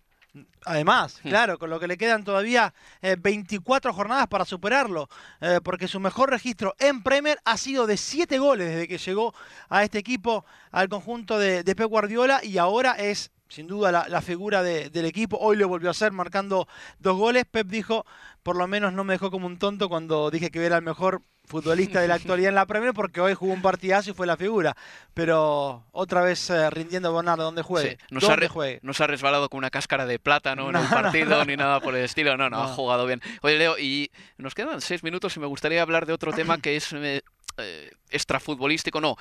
Además, 0.65 1.21
hmm. 1.23 1.29
claro, 1.29 1.59
con 1.59 1.71
lo 1.71 1.79
que 1.79 1.87
le 1.87 1.97
quedan 1.97 2.25
todavía 2.25 2.75
24 3.19 3.91
eh, 3.91 3.95
jornadas 3.95 4.27
para 4.27 4.45
superarlo, 4.45 5.09
eh, 5.41 5.61
porque 5.63 5.89
su 5.89 6.01
mejor 6.01 6.31
registro 6.31 6.75
en 6.79 7.03
Premier 7.03 7.39
ha 7.45 7.57
sido 7.57 7.87
de 7.87 7.97
7 7.97 8.39
goles 8.39 8.69
desde 8.69 8.89
que 8.89 8.99
llegó 8.99 9.35
a 9.69 9.85
este 9.85 9.99
equipo, 9.99 10.45
al 10.71 10.89
conjunto 10.89 11.39
de, 11.39 11.63
de 11.63 11.77
Pep 11.77 11.89
Guardiola, 11.89 12.41
y 12.43 12.59
ahora 12.59 12.93
es 12.93 13.31
sin 13.55 13.69
duda 13.69 13.93
la, 14.09 14.21
figura 14.21 14.63
del 14.65 15.05
equipo. 15.05 15.39
Hoy 15.39 15.57
lo 15.57 15.69
volvió 15.69 15.89
a 15.89 15.93
hacer 15.93 16.11
marcando 16.11 16.67
dos 16.99 17.17
goles. 17.17 17.45
Pep 17.49 17.69
dijo, 17.69 18.05
por 18.43 18.57
lo 18.57 18.67
menos 18.67 18.93
no 18.93 19.05
me 19.05 19.15
dejó 19.15 19.31
como 19.31 19.47
un 19.47 19.59
tonto 19.59 19.89
cuando 19.89 20.31
dije 20.31 20.51
que 20.51 20.65
era 20.65 20.77
el 20.77 20.83
mejor 20.83 21.23
futbolista 21.45 22.01
de 22.01 22.09
la 22.09 22.15
actualidad 22.15 22.49
en 22.49 22.55
la 22.55 22.67
Premier 22.67 22.95
porque 22.95 23.21
hoy 23.21 23.35
jugó 23.35 23.53
un 23.53 23.63
partidazo 23.63 24.11
y 24.11 24.15
fue 24.15 24.27
la 24.27 24.37
figura. 24.37 24.77
Pero 25.13 25.85
otra 25.93 26.23
vez 26.23 26.51
eh, 26.51 26.69
rindiendo 26.71 27.15
Bernardo, 27.15 27.45
donde 27.45 27.63
juegue. 27.63 27.99
No, 28.11 28.21
se 28.21 28.33
ha 28.33 28.49
juegue? 28.49 28.81
no 28.83 28.93
se 28.93 29.05
ha 29.05 29.07
resbalado 29.07 29.49
con 29.49 29.59
una 29.59 29.71
cáscara 29.71 30.05
de 30.05 30.19
plátano 30.19 30.71
en 30.71 30.77
el 30.77 30.89
partido 30.89 31.45
ni 31.45 31.57
nada 31.57 31.79
por 31.79 31.95
el 31.95 32.05
estilo. 32.05 32.37
No, 32.37 32.51
no, 32.51 32.61
ha 32.61 32.69
jugado 32.69 33.07
bien. 33.07 33.21
Oye, 33.43 33.57
Leo, 33.57 33.79
y 33.79 34.11
nos 34.37 34.55
quedan 34.55 34.81
seis 34.81 35.05
minutos 35.05 35.37
y 35.37 35.41
me 35.41 35.47
gustaría 35.47 35.81
hablar 35.81 36.07
de 36.07 36.13
otro 36.13 36.33
tema 36.33 36.59
que 36.59 36.75
es 36.75 36.93
eh, 36.93 37.23
eh, 37.59 37.93
extrafutbolístico. 38.11 39.01
No, 39.01 39.17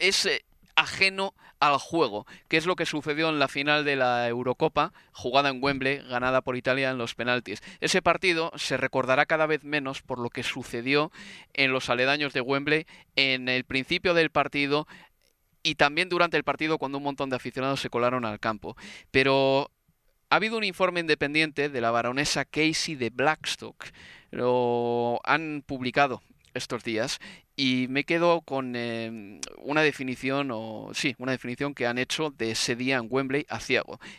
es 0.00 0.26
ajeno 0.78 1.34
al 1.58 1.78
juego, 1.78 2.24
que 2.46 2.56
es 2.56 2.64
lo 2.64 2.76
que 2.76 2.86
sucedió 2.86 3.28
en 3.28 3.40
la 3.40 3.48
final 3.48 3.84
de 3.84 3.96
la 3.96 4.28
Eurocopa, 4.28 4.92
jugada 5.12 5.48
en 5.48 5.62
Wembley, 5.62 5.98
ganada 6.08 6.40
por 6.40 6.56
Italia 6.56 6.90
en 6.90 6.98
los 6.98 7.16
penaltis. 7.16 7.60
Ese 7.80 8.00
partido 8.00 8.52
se 8.54 8.76
recordará 8.76 9.26
cada 9.26 9.46
vez 9.46 9.64
menos 9.64 10.02
por 10.02 10.20
lo 10.20 10.30
que 10.30 10.44
sucedió 10.44 11.10
en 11.52 11.72
los 11.72 11.90
aledaños 11.90 12.32
de 12.32 12.42
Wembley 12.42 12.86
en 13.16 13.48
el 13.48 13.64
principio 13.64 14.14
del 14.14 14.30
partido 14.30 14.86
y 15.64 15.74
también 15.74 16.08
durante 16.08 16.36
el 16.36 16.44
partido 16.44 16.78
cuando 16.78 16.98
un 16.98 17.04
montón 17.04 17.28
de 17.28 17.36
aficionados 17.36 17.80
se 17.80 17.90
colaron 17.90 18.24
al 18.24 18.38
campo. 18.38 18.76
Pero 19.10 19.72
ha 20.30 20.36
habido 20.36 20.58
un 20.58 20.64
informe 20.64 21.00
independiente 21.00 21.68
de 21.68 21.80
la 21.80 21.90
baronesa 21.90 22.44
Casey 22.44 22.94
de 22.94 23.10
Blackstock, 23.10 23.86
lo 24.30 25.18
han 25.24 25.64
publicado 25.66 26.22
estos 26.54 26.84
días 26.84 27.18
y 27.58 27.88
me 27.88 28.04
quedo 28.04 28.42
con 28.42 28.76
em, 28.76 29.40
una 29.58 29.82
definición, 29.82 30.50
o 30.52 30.90
sí, 30.94 31.16
una 31.18 31.32
definición 31.32 31.74
que 31.74 31.88
han 31.88 31.98
hecho 31.98 32.30
de 32.30 32.52
ese 32.52 32.76
día 32.76 32.98
en 32.98 33.08
Wembley 33.10 33.46
a. 33.48 33.58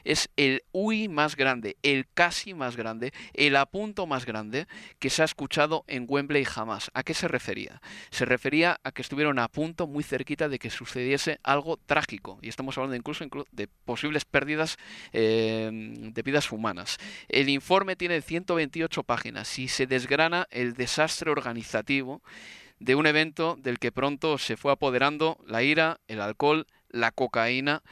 Es 0.04 0.30
el 0.36 0.64
UI 0.74 1.08
más 1.08 1.38
grande, 1.38 1.78
el 1.82 2.06
casi 2.14 2.54
más 2.54 2.76
grande, 2.76 3.14
el 3.34 3.56
apunto 3.56 4.06
más 4.08 4.26
grande 4.26 4.68
que 5.00 5.10
se 5.10 5.22
ha 5.22 5.26
escuchado 5.26 5.86
en 5.88 6.06
Wembley 6.06 6.44
jamás. 6.44 6.92
¿A 6.94 7.04
qué 7.04 7.14
se 7.14 7.30
refería? 7.30 7.82
Se 8.12 8.26
refería 8.26 8.82
a 8.84 8.92
que 8.92 9.02
estuvieron 9.02 9.40
a 9.40 9.48
punto, 9.48 9.88
muy 9.88 10.04
cerquita 10.04 10.50
de 10.50 10.60
que 10.60 10.70
sucediese 10.70 11.40
algo 11.42 11.78
trágico. 11.78 12.40
Y 12.42 12.50
estamos 12.50 12.78
hablando 12.78 12.98
incluso, 12.98 13.26
de 13.54 13.68
posibles 13.86 14.26
pérdidas 14.26 14.76
em, 15.14 16.12
de 16.12 16.22
vidas 16.24 16.52
humanas. 16.52 16.98
El 17.30 17.48
informe 17.48 17.96
tiene 17.96 18.22
128 18.22 19.04
páginas 19.04 19.58
y 19.60 19.70
se 19.70 19.88
desgrana 19.88 20.46
el 20.52 20.74
desastre 20.74 21.32
organizativo 21.32 22.22
de 22.80 22.96
un 22.96 23.06
evento 23.06 23.58
del 23.60 23.80
que 23.80 23.92
pronto 23.92 24.38
se 24.38 24.58
fue 24.58 24.72
apoderando 24.72 25.38
la 25.46 25.64
ira, 25.64 26.00
el 26.08 26.22
alcohol, 26.22 26.68
la 26.90 27.12
cocaína, 27.12 27.84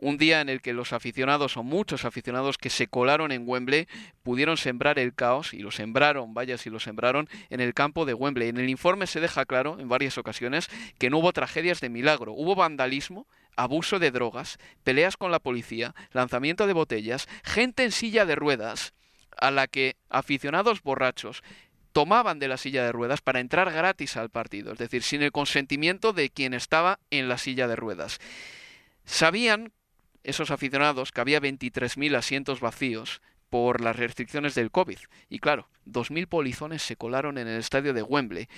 un 0.00 0.16
día 0.16 0.40
en 0.40 0.48
el 0.48 0.62
que 0.62 0.72
los 0.72 0.94
aficionados 0.94 1.58
o 1.58 1.62
muchos 1.62 2.06
aficionados 2.06 2.56
que 2.56 2.70
se 2.70 2.86
colaron 2.86 3.32
en 3.32 3.46
Wembley 3.46 3.86
pudieron 4.22 4.56
sembrar 4.56 4.98
el 4.98 5.14
caos 5.14 5.52
y 5.52 5.58
lo 5.58 5.70
sembraron, 5.70 6.32
vaya 6.32 6.56
si 6.56 6.70
lo 6.70 6.80
sembraron, 6.80 7.28
en 7.50 7.60
el 7.60 7.74
campo 7.74 8.06
de 8.06 8.14
Wembley. 8.14 8.48
En 8.48 8.56
el 8.56 8.70
informe 8.70 9.06
se 9.06 9.20
deja 9.20 9.44
claro 9.44 9.78
en 9.78 9.90
varias 9.90 10.16
ocasiones 10.16 10.68
que 10.98 11.10
no 11.10 11.18
hubo 11.18 11.32
tragedias 11.32 11.82
de 11.82 11.90
milagro, 11.90 12.32
hubo 12.32 12.54
vandalismo, 12.54 13.26
abuso 13.56 13.98
de 13.98 14.10
drogas, 14.10 14.58
peleas 14.84 15.18
con 15.18 15.30
la 15.30 15.38
policía, 15.38 15.94
lanzamiento 16.12 16.66
de 16.66 16.72
botellas, 16.72 17.28
gente 17.44 17.84
en 17.84 17.92
silla 17.92 18.24
de 18.24 18.36
ruedas 18.36 18.94
a 19.36 19.50
la 19.50 19.66
que 19.66 19.96
aficionados 20.08 20.82
borrachos 20.82 21.42
tomaban 21.92 22.38
de 22.38 22.48
la 22.48 22.56
silla 22.56 22.84
de 22.84 22.92
ruedas 22.92 23.20
para 23.20 23.40
entrar 23.40 23.72
gratis 23.72 24.16
al 24.16 24.30
partido, 24.30 24.72
es 24.72 24.78
decir, 24.78 25.02
sin 25.02 25.22
el 25.22 25.32
consentimiento 25.32 26.12
de 26.12 26.30
quien 26.30 26.54
estaba 26.54 26.98
en 27.10 27.28
la 27.28 27.38
silla 27.38 27.68
de 27.68 27.76
ruedas. 27.76 28.18
Sabían 29.04 29.72
esos 30.22 30.50
aficionados 30.50 31.12
que 31.12 31.20
había 31.20 31.40
23.000 31.40 32.16
asientos 32.16 32.60
vacíos 32.60 33.20
por 33.48 33.80
las 33.80 33.96
restricciones 33.96 34.54
del 34.54 34.70
COVID. 34.70 34.98
Y 35.28 35.40
claro, 35.40 35.68
2.000 35.86 36.28
polizones 36.28 36.82
se 36.82 36.96
colaron 36.96 37.38
en 37.38 37.48
el 37.48 37.58
estadio 37.58 37.92
de 37.92 38.02
Wembley. 38.02 38.48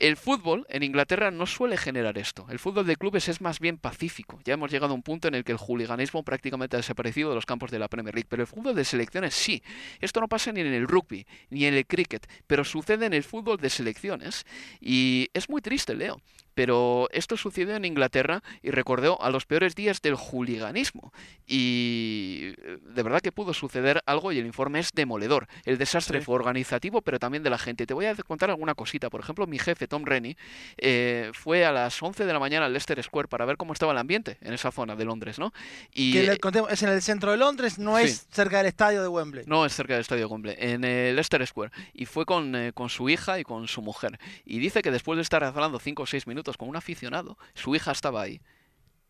El 0.00 0.16
fútbol 0.16 0.64
en 0.70 0.82
Inglaterra 0.82 1.30
no 1.30 1.44
suele 1.44 1.76
generar 1.76 2.16
esto. 2.16 2.46
El 2.48 2.58
fútbol 2.58 2.86
de 2.86 2.96
clubes 2.96 3.28
es 3.28 3.42
más 3.42 3.60
bien 3.60 3.76
pacífico. 3.76 4.40
Ya 4.46 4.54
hemos 4.54 4.70
llegado 4.70 4.92
a 4.92 4.94
un 4.94 5.02
punto 5.02 5.28
en 5.28 5.34
el 5.34 5.44
que 5.44 5.52
el 5.52 5.58
hooliganismo 5.58 6.22
prácticamente 6.24 6.74
ha 6.74 6.78
desaparecido 6.78 7.28
de 7.28 7.34
los 7.34 7.44
campos 7.44 7.70
de 7.70 7.78
la 7.78 7.86
Premier 7.86 8.14
League. 8.14 8.26
Pero 8.26 8.40
el 8.40 8.46
fútbol 8.46 8.74
de 8.74 8.86
selecciones 8.86 9.34
sí. 9.34 9.62
Esto 10.00 10.22
no 10.22 10.26
pasa 10.26 10.52
ni 10.52 10.62
en 10.62 10.68
el 10.68 10.88
rugby, 10.88 11.26
ni 11.50 11.66
en 11.66 11.74
el 11.74 11.86
cricket, 11.86 12.26
pero 12.46 12.64
sucede 12.64 13.04
en 13.04 13.12
el 13.12 13.22
fútbol 13.22 13.58
de 13.58 13.68
selecciones. 13.68 14.46
Y 14.80 15.28
es 15.34 15.50
muy 15.50 15.60
triste, 15.60 15.94
Leo. 15.94 16.18
Pero 16.60 17.08
esto 17.10 17.38
sucedió 17.38 17.74
en 17.74 17.86
Inglaterra 17.86 18.42
y 18.62 18.70
recordó 18.70 19.18
a 19.22 19.30
los 19.30 19.46
peores 19.46 19.74
días 19.74 20.02
del 20.02 20.14
hooliganismo. 20.14 21.10
Y 21.46 22.52
eh, 22.58 22.76
de 22.82 23.02
verdad 23.02 23.22
que 23.22 23.32
pudo 23.32 23.54
suceder 23.54 24.02
algo 24.04 24.30
y 24.30 24.38
el 24.38 24.44
informe 24.44 24.78
es 24.78 24.90
demoledor. 24.92 25.48
El 25.64 25.78
desastre 25.78 26.20
fue 26.20 26.34
organizativo, 26.34 27.00
pero 27.00 27.18
también 27.18 27.42
de 27.42 27.48
la 27.48 27.56
gente. 27.56 27.86
Te 27.86 27.94
voy 27.94 28.04
a 28.04 28.14
contar 28.14 28.50
alguna 28.50 28.74
cosita. 28.74 29.08
Por 29.08 29.22
ejemplo, 29.22 29.46
mi 29.46 29.58
jefe, 29.58 29.88
Tom 29.88 30.04
Rennie, 30.04 30.36
eh, 30.76 31.30
fue 31.32 31.64
a 31.64 31.72
las 31.72 32.02
11 32.02 32.26
de 32.26 32.32
la 32.34 32.38
mañana 32.38 32.66
al 32.66 32.74
Leicester 32.74 33.02
Square 33.02 33.28
para 33.28 33.46
ver 33.46 33.56
cómo 33.56 33.72
estaba 33.72 33.92
el 33.92 33.98
ambiente 33.98 34.36
en 34.42 34.52
esa 34.52 34.70
zona 34.70 34.96
de 34.96 35.06
Londres, 35.06 35.38
¿no? 35.38 35.54
Y, 35.94 36.12
que 36.12 36.38
es 36.68 36.82
en 36.82 36.90
el 36.90 37.00
centro 37.00 37.30
de 37.30 37.38
Londres, 37.38 37.78
no 37.78 37.96
es 37.96 38.26
cerca 38.30 38.58
del 38.58 38.66
estadio 38.66 39.00
de 39.00 39.08
Wembley. 39.08 39.44
No 39.46 39.64
es 39.64 39.72
cerca 39.72 39.94
del 39.94 40.02
estadio 40.02 40.26
de 40.26 40.30
Wembley, 40.30 40.56
en 40.58 40.84
el 40.84 41.16
Leicester 41.16 41.46
Square. 41.46 41.72
Y 41.94 42.04
fue 42.04 42.26
con, 42.26 42.54
eh, 42.54 42.74
con 42.74 42.90
su 42.90 43.08
hija 43.08 43.38
y 43.38 43.44
con 43.44 43.66
su 43.66 43.80
mujer. 43.80 44.20
Y 44.44 44.58
dice 44.58 44.82
que 44.82 44.90
después 44.90 45.16
de 45.16 45.22
estar 45.22 45.42
hablando 45.42 45.78
5 45.78 46.02
o 46.02 46.06
6 46.06 46.26
minutos 46.26 46.49
con 46.56 46.68
un 46.68 46.76
aficionado, 46.76 47.38
su 47.54 47.74
hija 47.74 47.92
estaba 47.92 48.22
ahí. 48.22 48.40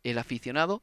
El 0.04 0.18
aficionado 0.18 0.82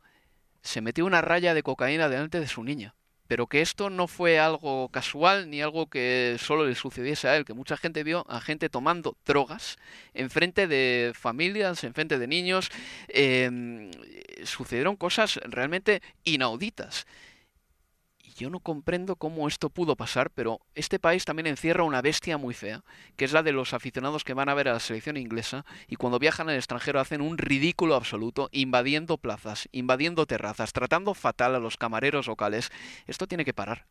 se 0.62 0.82
metió 0.82 1.06
una 1.06 1.22
raya 1.22 1.54
de 1.54 1.64
cocaína 1.64 2.10
delante 2.10 2.40
de 2.40 2.48
su 2.48 2.64
niña 2.64 2.96
pero 3.28 3.48
que 3.48 3.62
esto 3.62 3.90
no 3.90 4.08
fue 4.08 4.40
algo 4.40 4.90
casual 4.90 5.50
ni 5.50 5.62
algo 5.62 5.88
que 5.88 6.38
solo 6.40 6.66
le 6.66 6.76
sucediese 6.76 7.28
a 7.28 7.36
él, 7.36 7.46
que 7.46 7.54
mucha 7.54 7.78
gente 7.78 8.04
vio 8.04 8.26
a 8.30 8.42
gente 8.42 8.70
tomando 8.70 9.18
drogas 9.26 9.78
enfrente 10.14 10.68
de 10.68 11.12
familias, 11.14 11.84
enfrente 11.84 12.18
de 12.18 12.28
niños, 12.28 12.70
em, 13.10 13.92
sucedieron 14.44 14.96
cosas 14.96 15.40
realmente 15.44 16.02
inauditas 16.24 17.06
yo 18.38 18.50
no 18.50 18.60
comprendo 18.60 19.16
cómo 19.16 19.48
esto 19.48 19.70
pudo 19.70 19.96
pasar, 19.96 20.30
pero 20.30 20.62
este 20.76 21.00
país 21.00 21.26
también 21.26 21.48
encierra 21.48 21.84
una 21.84 22.02
bestia 22.02 22.38
muy 22.38 22.54
fea, 22.54 22.84
que 23.16 23.26
es 23.26 23.34
la 23.34 23.44
de 23.44 23.52
los 23.52 23.74
aficionados 23.74 24.24
que 24.24 24.36
van 24.36 24.48
a 24.48 24.54
ver 24.54 24.70
a 24.70 24.74
la 24.74 24.80
selección 24.80 25.18
inglesa 25.18 25.66
y 25.88 25.96
cuando 25.96 26.20
viajan 26.20 26.48
al 26.48 26.56
extranjero 26.56 27.00
hacen 27.00 27.22
un 27.22 27.38
ridículo 27.38 27.96
absoluto, 27.96 28.50
invadiendo 28.52 29.18
plazas, 29.18 29.68
invadiendo 29.72 30.26
terrazas, 30.28 30.72
tratando 30.72 31.14
fatal 31.14 31.56
a 31.56 31.60
los 31.60 31.78
camareros 31.78 32.28
locales. 32.28 32.70
Esto 33.08 33.28
tiene 33.28 33.44
que 33.44 33.54
parar. 33.54 33.88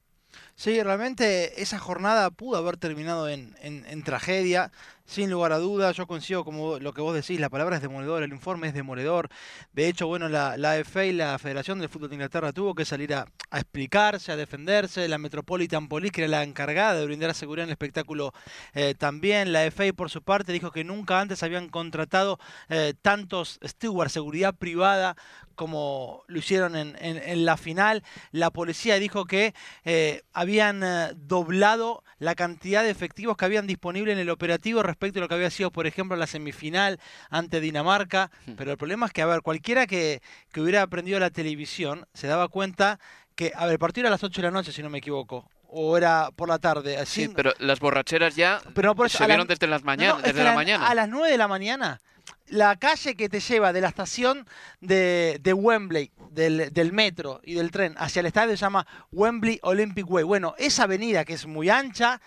Sí, 0.55 0.83
realmente 0.83 1.61
esa 1.63 1.79
jornada 1.79 2.31
pudo 2.31 2.57
haber 2.57 2.77
terminado 2.77 3.29
en, 3.29 3.57
en, 3.61 4.03
tragedia, 4.03 4.73
sin 5.07 5.31
lugar 5.31 5.53
a 5.53 5.59
dudas. 5.59 5.97
Yo 5.97 6.07
coincido 6.07 6.45
como 6.45 6.79
lo 6.79 6.93
que 6.93 7.01
vos 7.01 7.15
decís, 7.15 7.41
la 7.41 7.49
palabra 7.49 7.77
es 7.77 7.83
demoledor, 7.83 8.23
el 8.23 8.33
informe 8.33 8.69
es 8.69 8.75
demoledor. 8.75 9.29
De 9.73 9.89
hecho, 9.89 10.07
bueno, 10.07 10.29
la, 10.29 10.57
la 10.57 10.75
FA 10.85 11.05
y 11.07 11.13
la 11.13 11.39
Federación 11.39 11.79
del 11.79 11.89
Fútbol 11.89 12.09
de 12.09 12.17
Inglaterra 12.17 12.53
tuvo 12.53 12.75
que 12.75 12.85
salir 12.85 13.15
a, 13.15 13.27
explicarse, 13.53 14.33
a 14.33 14.37
defenderse. 14.37 15.09
La 15.09 15.19
Metropolitan 15.19 15.89
Police, 15.89 16.13
que 16.13 16.23
era 16.23 16.31
la 16.31 16.43
encargada 16.43 16.95
de 16.95 17.07
brindar 17.07 17.35
seguridad 17.35 17.65
en 17.65 17.71
el 17.71 17.75
espectáculo 17.75 18.33
eh, 18.75 18.95
también. 18.99 19.53
La 19.53 19.71
FA, 19.71 19.93
por 19.95 20.11
su 20.11 20.23
parte, 20.23 20.53
dijo 20.53 20.71
que 20.71 20.85
nunca 20.85 21.21
antes 21.21 21.43
habían 21.43 21.69
contratado 21.69 22.39
eh, 22.69 22.95
tantos 23.01 23.59
stewards, 23.65 24.13
seguridad 24.13 24.55
privada, 24.55 25.17
como 25.55 26.23
lo 26.27 26.39
hicieron 26.39 26.77
en, 26.77 26.97
en, 27.01 27.45
la 27.47 27.57
final. 27.57 28.03
La 28.31 28.51
policía 28.51 28.99
dijo 28.99 29.25
que 29.25 29.55
eh, 29.85 30.23
habían 30.35 30.85
doblado 31.17 32.05
la 32.19 32.35
cantidad 32.35 32.83
de 32.83 32.91
efectivos 32.91 33.37
que 33.37 33.47
habían 33.47 33.67
disponible 33.67 34.13
en 34.13 34.19
el 34.19 34.31
operativo 34.31 34.83
a 35.01 35.21
lo 35.21 35.29
que 35.29 35.35
había 35.35 35.51
sido, 35.51 35.71
por 35.71 35.87
ejemplo, 35.87 36.17
la 36.17 36.27
semifinal 36.27 36.99
ante 37.31 37.61
Dinamarca. 37.61 38.31
Hmm. 38.47 38.53
Pero 38.57 38.73
el 38.73 38.77
problema 38.77 39.07
es 39.07 39.13
que, 39.13 39.23
a 39.23 39.27
ver, 39.27 39.43
cualquiera 39.43 39.87
que, 39.87 40.21
que 40.53 40.61
hubiera 40.61 40.83
aprendido 40.83 41.19
la 41.21 41.31
televisión 41.31 42.07
se 42.15 42.27
daba 42.27 42.49
cuenta 42.49 42.99
que, 43.35 43.53
a 43.55 43.65
ver, 43.65 43.75
el 43.75 43.79
partido 43.79 44.03
era 44.03 44.09
a 44.09 44.13
las 44.13 44.25
8 44.25 44.41
de 44.41 44.49
la 44.49 44.51
noche, 44.51 44.73
si 44.73 44.83
no 44.83 44.91
me 44.91 44.99
equivoco 44.99 45.49
o 45.69 45.99
era 45.99 46.31
por 46.35 46.49
la 46.49 46.59
tarde. 46.59 47.05
sí, 47.07 47.29
pero 47.35 47.53
las 47.59 47.81
borracheras 47.81 48.37
ya 48.37 48.63
pero 48.73 48.95
se 49.09 49.27
vieron 49.27 49.49
desde, 49.49 49.67
las 49.67 49.83
mañanas, 49.83 50.23
desde 50.23 50.45
la, 50.45 50.55
mañana. 50.55 50.87
A 50.87 50.95
las 50.95 51.09
9 51.09 51.29
de 51.29 51.37
la 51.37 51.49
mañana 51.49 52.01
la 52.49 52.77
calle 52.77 53.17
que 53.17 53.29
te 53.29 53.41
lleva 53.41 53.73
de 53.73 53.81
la 53.81 53.89
estación 53.89 54.47
de, 54.81 55.41
Wembley, 55.55 56.13
del, 56.31 56.93
metro 56.93 57.41
y 57.43 57.55
del 57.55 57.71
tren 57.71 57.95
hacia 57.99 58.21
el 58.21 58.27
estadio 58.27 58.57
se 58.57 58.63
llama 58.63 58.87
Wembley 59.13 59.59
Olympic 59.63 60.09
Way. 60.09 60.25
Bueno, 60.25 60.55
esa 60.59 60.85
avenida 60.85 61.25
que 61.25 61.35
es 61.35 61.47
muy 61.47 61.71
ancha, 61.71 62.21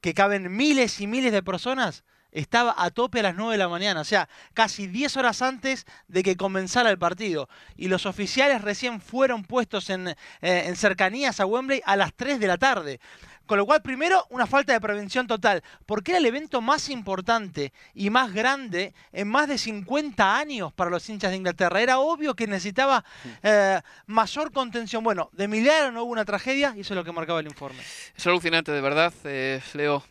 que 0.00 0.14
caben 0.14 0.54
miles 0.56 1.00
y 1.00 1.06
miles 1.06 1.32
de 1.32 1.42
personas, 1.42 2.04
estaba 2.32 2.74
a 2.76 2.90
tope 2.90 3.20
a 3.20 3.24
las 3.24 3.34
9 3.34 3.52
de 3.52 3.58
la 3.58 3.68
mañana, 3.68 4.00
o 4.00 4.04
sea, 4.04 4.28
casi 4.54 4.86
10 4.86 5.16
horas 5.16 5.42
antes 5.42 5.86
de 6.08 6.22
que 6.22 6.36
comenzara 6.36 6.90
el 6.90 6.98
partido. 6.98 7.48
Y 7.76 7.88
los 7.88 8.06
oficiales 8.06 8.62
recién 8.62 9.00
fueron 9.00 9.44
puestos 9.44 9.90
en, 9.90 10.08
eh, 10.08 10.14
en 10.40 10.76
cercanías 10.76 11.40
a 11.40 11.46
Wembley 11.46 11.82
a 11.84 11.96
las 11.96 12.12
3 12.14 12.38
de 12.40 12.46
la 12.46 12.58
tarde. 12.58 13.00
Con 13.46 13.58
lo 13.58 13.66
cual, 13.66 13.80
primero, 13.80 14.26
una 14.30 14.46
falta 14.46 14.72
de 14.72 14.80
prevención 14.80 15.28
total, 15.28 15.62
porque 15.86 16.10
era 16.10 16.18
el 16.18 16.26
evento 16.26 16.60
más 16.60 16.88
importante 16.90 17.72
y 17.94 18.10
más 18.10 18.32
grande 18.32 18.92
en 19.12 19.28
más 19.28 19.46
de 19.46 19.56
50 19.56 20.36
años 20.36 20.72
para 20.72 20.90
los 20.90 21.08
hinchas 21.08 21.30
de 21.30 21.36
Inglaterra. 21.36 21.80
Era 21.80 22.00
obvio 22.00 22.34
que 22.34 22.48
necesitaba 22.48 23.04
eh, 23.44 23.80
mayor 24.06 24.50
contención. 24.52 25.04
Bueno, 25.04 25.30
de 25.32 25.46
milagro 25.46 25.92
no 25.92 26.02
hubo 26.02 26.12
una 26.12 26.24
tragedia 26.24 26.74
y 26.76 26.80
eso 26.80 26.94
es 26.94 26.96
lo 26.96 27.04
que 27.04 27.12
marcaba 27.12 27.38
el 27.38 27.46
informe. 27.46 27.80
Es 28.16 28.26
alucinante, 28.26 28.72
de 28.72 28.80
verdad, 28.80 29.14
eh, 29.24 29.62
Leo. 29.74 30.02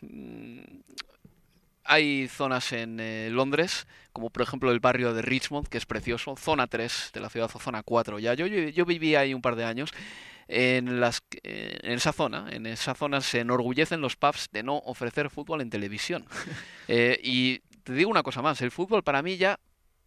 Hay 1.86 2.28
zonas 2.28 2.72
en 2.72 2.98
eh, 3.00 3.28
Londres, 3.30 3.86
como 4.12 4.30
por 4.30 4.42
ejemplo 4.42 4.70
el 4.72 4.80
barrio 4.80 5.14
de 5.14 5.22
Richmond, 5.22 5.68
que 5.68 5.78
es 5.78 5.86
precioso, 5.86 6.36
zona 6.36 6.66
3 6.66 7.10
de 7.12 7.20
la 7.20 7.28
ciudad 7.28 7.50
o 7.52 7.58
zona 7.58 7.82
4 7.82 8.18
ya. 8.18 8.34
Yo, 8.34 8.46
yo, 8.46 8.68
yo 8.68 8.84
viví 8.84 9.14
ahí 9.14 9.34
un 9.34 9.42
par 9.42 9.56
de 9.56 9.64
años 9.64 9.92
en, 10.48 11.00
las, 11.00 11.22
en 11.42 11.92
esa 11.92 12.12
zona, 12.12 12.46
en 12.50 12.66
esa 12.66 12.94
zona 12.94 13.20
se 13.20 13.40
enorgullecen 13.40 14.00
los 14.00 14.16
pubs 14.16 14.48
de 14.52 14.62
no 14.62 14.76
ofrecer 14.78 15.30
fútbol 15.30 15.60
en 15.60 15.70
televisión. 15.70 16.24
Eh, 16.88 17.18
y 17.20 17.58
te 17.82 17.94
digo 17.94 18.08
una 18.08 18.22
cosa 18.22 18.42
más, 18.42 18.62
el 18.62 18.70
fútbol 18.70 19.02
para 19.02 19.20
mí 19.20 19.36
ya 19.36 19.58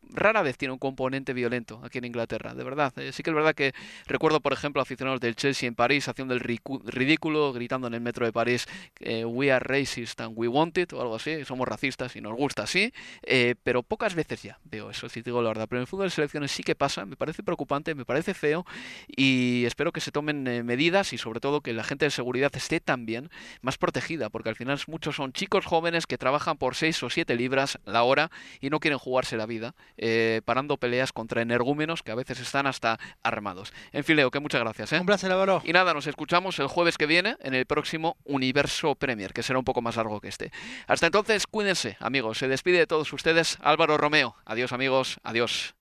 rara 0.09 0.41
vez 0.41 0.57
tiene 0.57 0.73
un 0.73 0.79
componente 0.79 1.33
violento 1.33 1.81
aquí 1.83 1.99
en 1.99 2.05
Inglaterra, 2.05 2.53
de 2.53 2.63
verdad. 2.63 2.93
Eh, 2.97 3.11
sí 3.11 3.23
que 3.23 3.29
es 3.29 3.35
verdad 3.35 3.53
que 3.53 3.73
recuerdo, 4.07 4.39
por 4.39 4.53
ejemplo, 4.53 4.81
aficionados 4.81 5.19
del 5.19 5.35
Chelsea 5.35 5.67
en 5.67 5.75
París 5.75 6.07
haciendo 6.07 6.33
el 6.33 6.39
ridículo, 6.39 7.53
gritando 7.53 7.87
en 7.87 7.93
el 7.93 8.01
metro 8.01 8.25
de 8.25 8.33
París, 8.33 8.67
eh, 8.99 9.25
we 9.25 9.51
are 9.51 9.63
racist 9.63 10.19
and 10.21 10.33
we 10.35 10.47
want 10.47 10.77
it, 10.77 10.93
o 10.93 11.01
algo 11.01 11.15
así, 11.15 11.45
somos 11.45 11.67
racistas 11.67 12.15
y 12.15 12.21
nos 12.21 12.35
gusta 12.35 12.63
así, 12.63 12.91
eh, 13.23 13.55
pero 13.63 13.83
pocas 13.83 14.15
veces 14.15 14.43
ya 14.43 14.59
veo 14.63 14.89
eso, 14.89 15.09
si 15.09 15.21
digo 15.21 15.41
la 15.41 15.49
verdad. 15.49 15.67
Pero 15.69 15.79
en 15.79 15.81
el 15.81 15.87
fútbol 15.87 16.07
de 16.07 16.11
selecciones 16.11 16.51
sí 16.51 16.63
que 16.63 16.75
pasa, 16.75 17.05
me 17.05 17.15
parece 17.15 17.43
preocupante, 17.43 17.95
me 17.95 18.05
parece 18.05 18.33
feo 18.33 18.65
y 19.07 19.63
espero 19.65 19.91
que 19.91 20.01
se 20.01 20.11
tomen 20.11 20.43
medidas 20.65 21.13
y 21.13 21.17
sobre 21.17 21.39
todo 21.39 21.61
que 21.61 21.73
la 21.73 21.83
gente 21.83 22.05
de 22.05 22.11
seguridad 22.11 22.51
esté 22.55 22.79
también 22.79 23.29
más 23.61 23.77
protegida, 23.77 24.29
porque 24.29 24.49
al 24.49 24.55
final 24.55 24.79
muchos 24.87 25.15
son 25.15 25.33
chicos 25.33 25.65
jóvenes 25.65 26.07
que 26.07 26.17
trabajan 26.17 26.57
por 26.57 26.75
6 26.75 27.03
o 27.03 27.09
7 27.09 27.35
libras 27.35 27.79
la 27.85 28.03
hora 28.03 28.31
y 28.61 28.69
no 28.69 28.79
quieren 28.79 28.99
jugarse 28.99 29.37
la 29.37 29.45
vida 29.45 29.75
eh, 30.01 30.41
parando 30.45 30.77
peleas 30.77 31.11
contra 31.11 31.41
energúmenos 31.41 32.01
que 32.03 32.11
a 32.11 32.15
veces 32.15 32.39
están 32.39 32.65
hasta 32.67 32.97
armados. 33.21 33.73
En 33.91 34.03
fin, 34.03 34.15
Leo, 34.15 34.31
que 34.31 34.39
muchas 34.39 34.61
gracias. 34.61 34.93
¿eh? 34.93 34.99
Un 34.99 35.05
placer, 35.05 35.31
Álvaro. 35.31 35.61
Y 35.65 35.73
nada, 35.73 35.93
nos 35.93 36.07
escuchamos 36.07 36.57
el 36.59 36.67
jueves 36.67 36.97
que 36.97 37.05
viene 37.05 37.37
en 37.41 37.53
el 37.53 37.65
próximo 37.65 38.17
Universo 38.23 38.95
Premier, 38.95 39.33
que 39.33 39.43
será 39.43 39.59
un 39.59 39.65
poco 39.65 39.81
más 39.81 39.97
largo 39.97 40.21
que 40.21 40.29
este. 40.29 40.51
Hasta 40.87 41.05
entonces, 41.05 41.45
cuídense, 41.45 41.97
amigos. 41.99 42.37
Se 42.37 42.47
despide 42.47 42.79
de 42.79 42.87
todos 42.87 43.11
ustedes 43.13 43.57
Álvaro 43.61 43.97
Romeo. 43.97 44.35
Adiós, 44.45 44.71
amigos. 44.71 45.19
Adiós. 45.23 45.75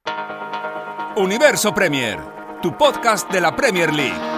Universo 1.16 1.74
Premier, 1.74 2.18
tu 2.62 2.76
podcast 2.76 3.30
de 3.30 3.40
la 3.40 3.54
Premier 3.54 3.92
League. 3.92 4.37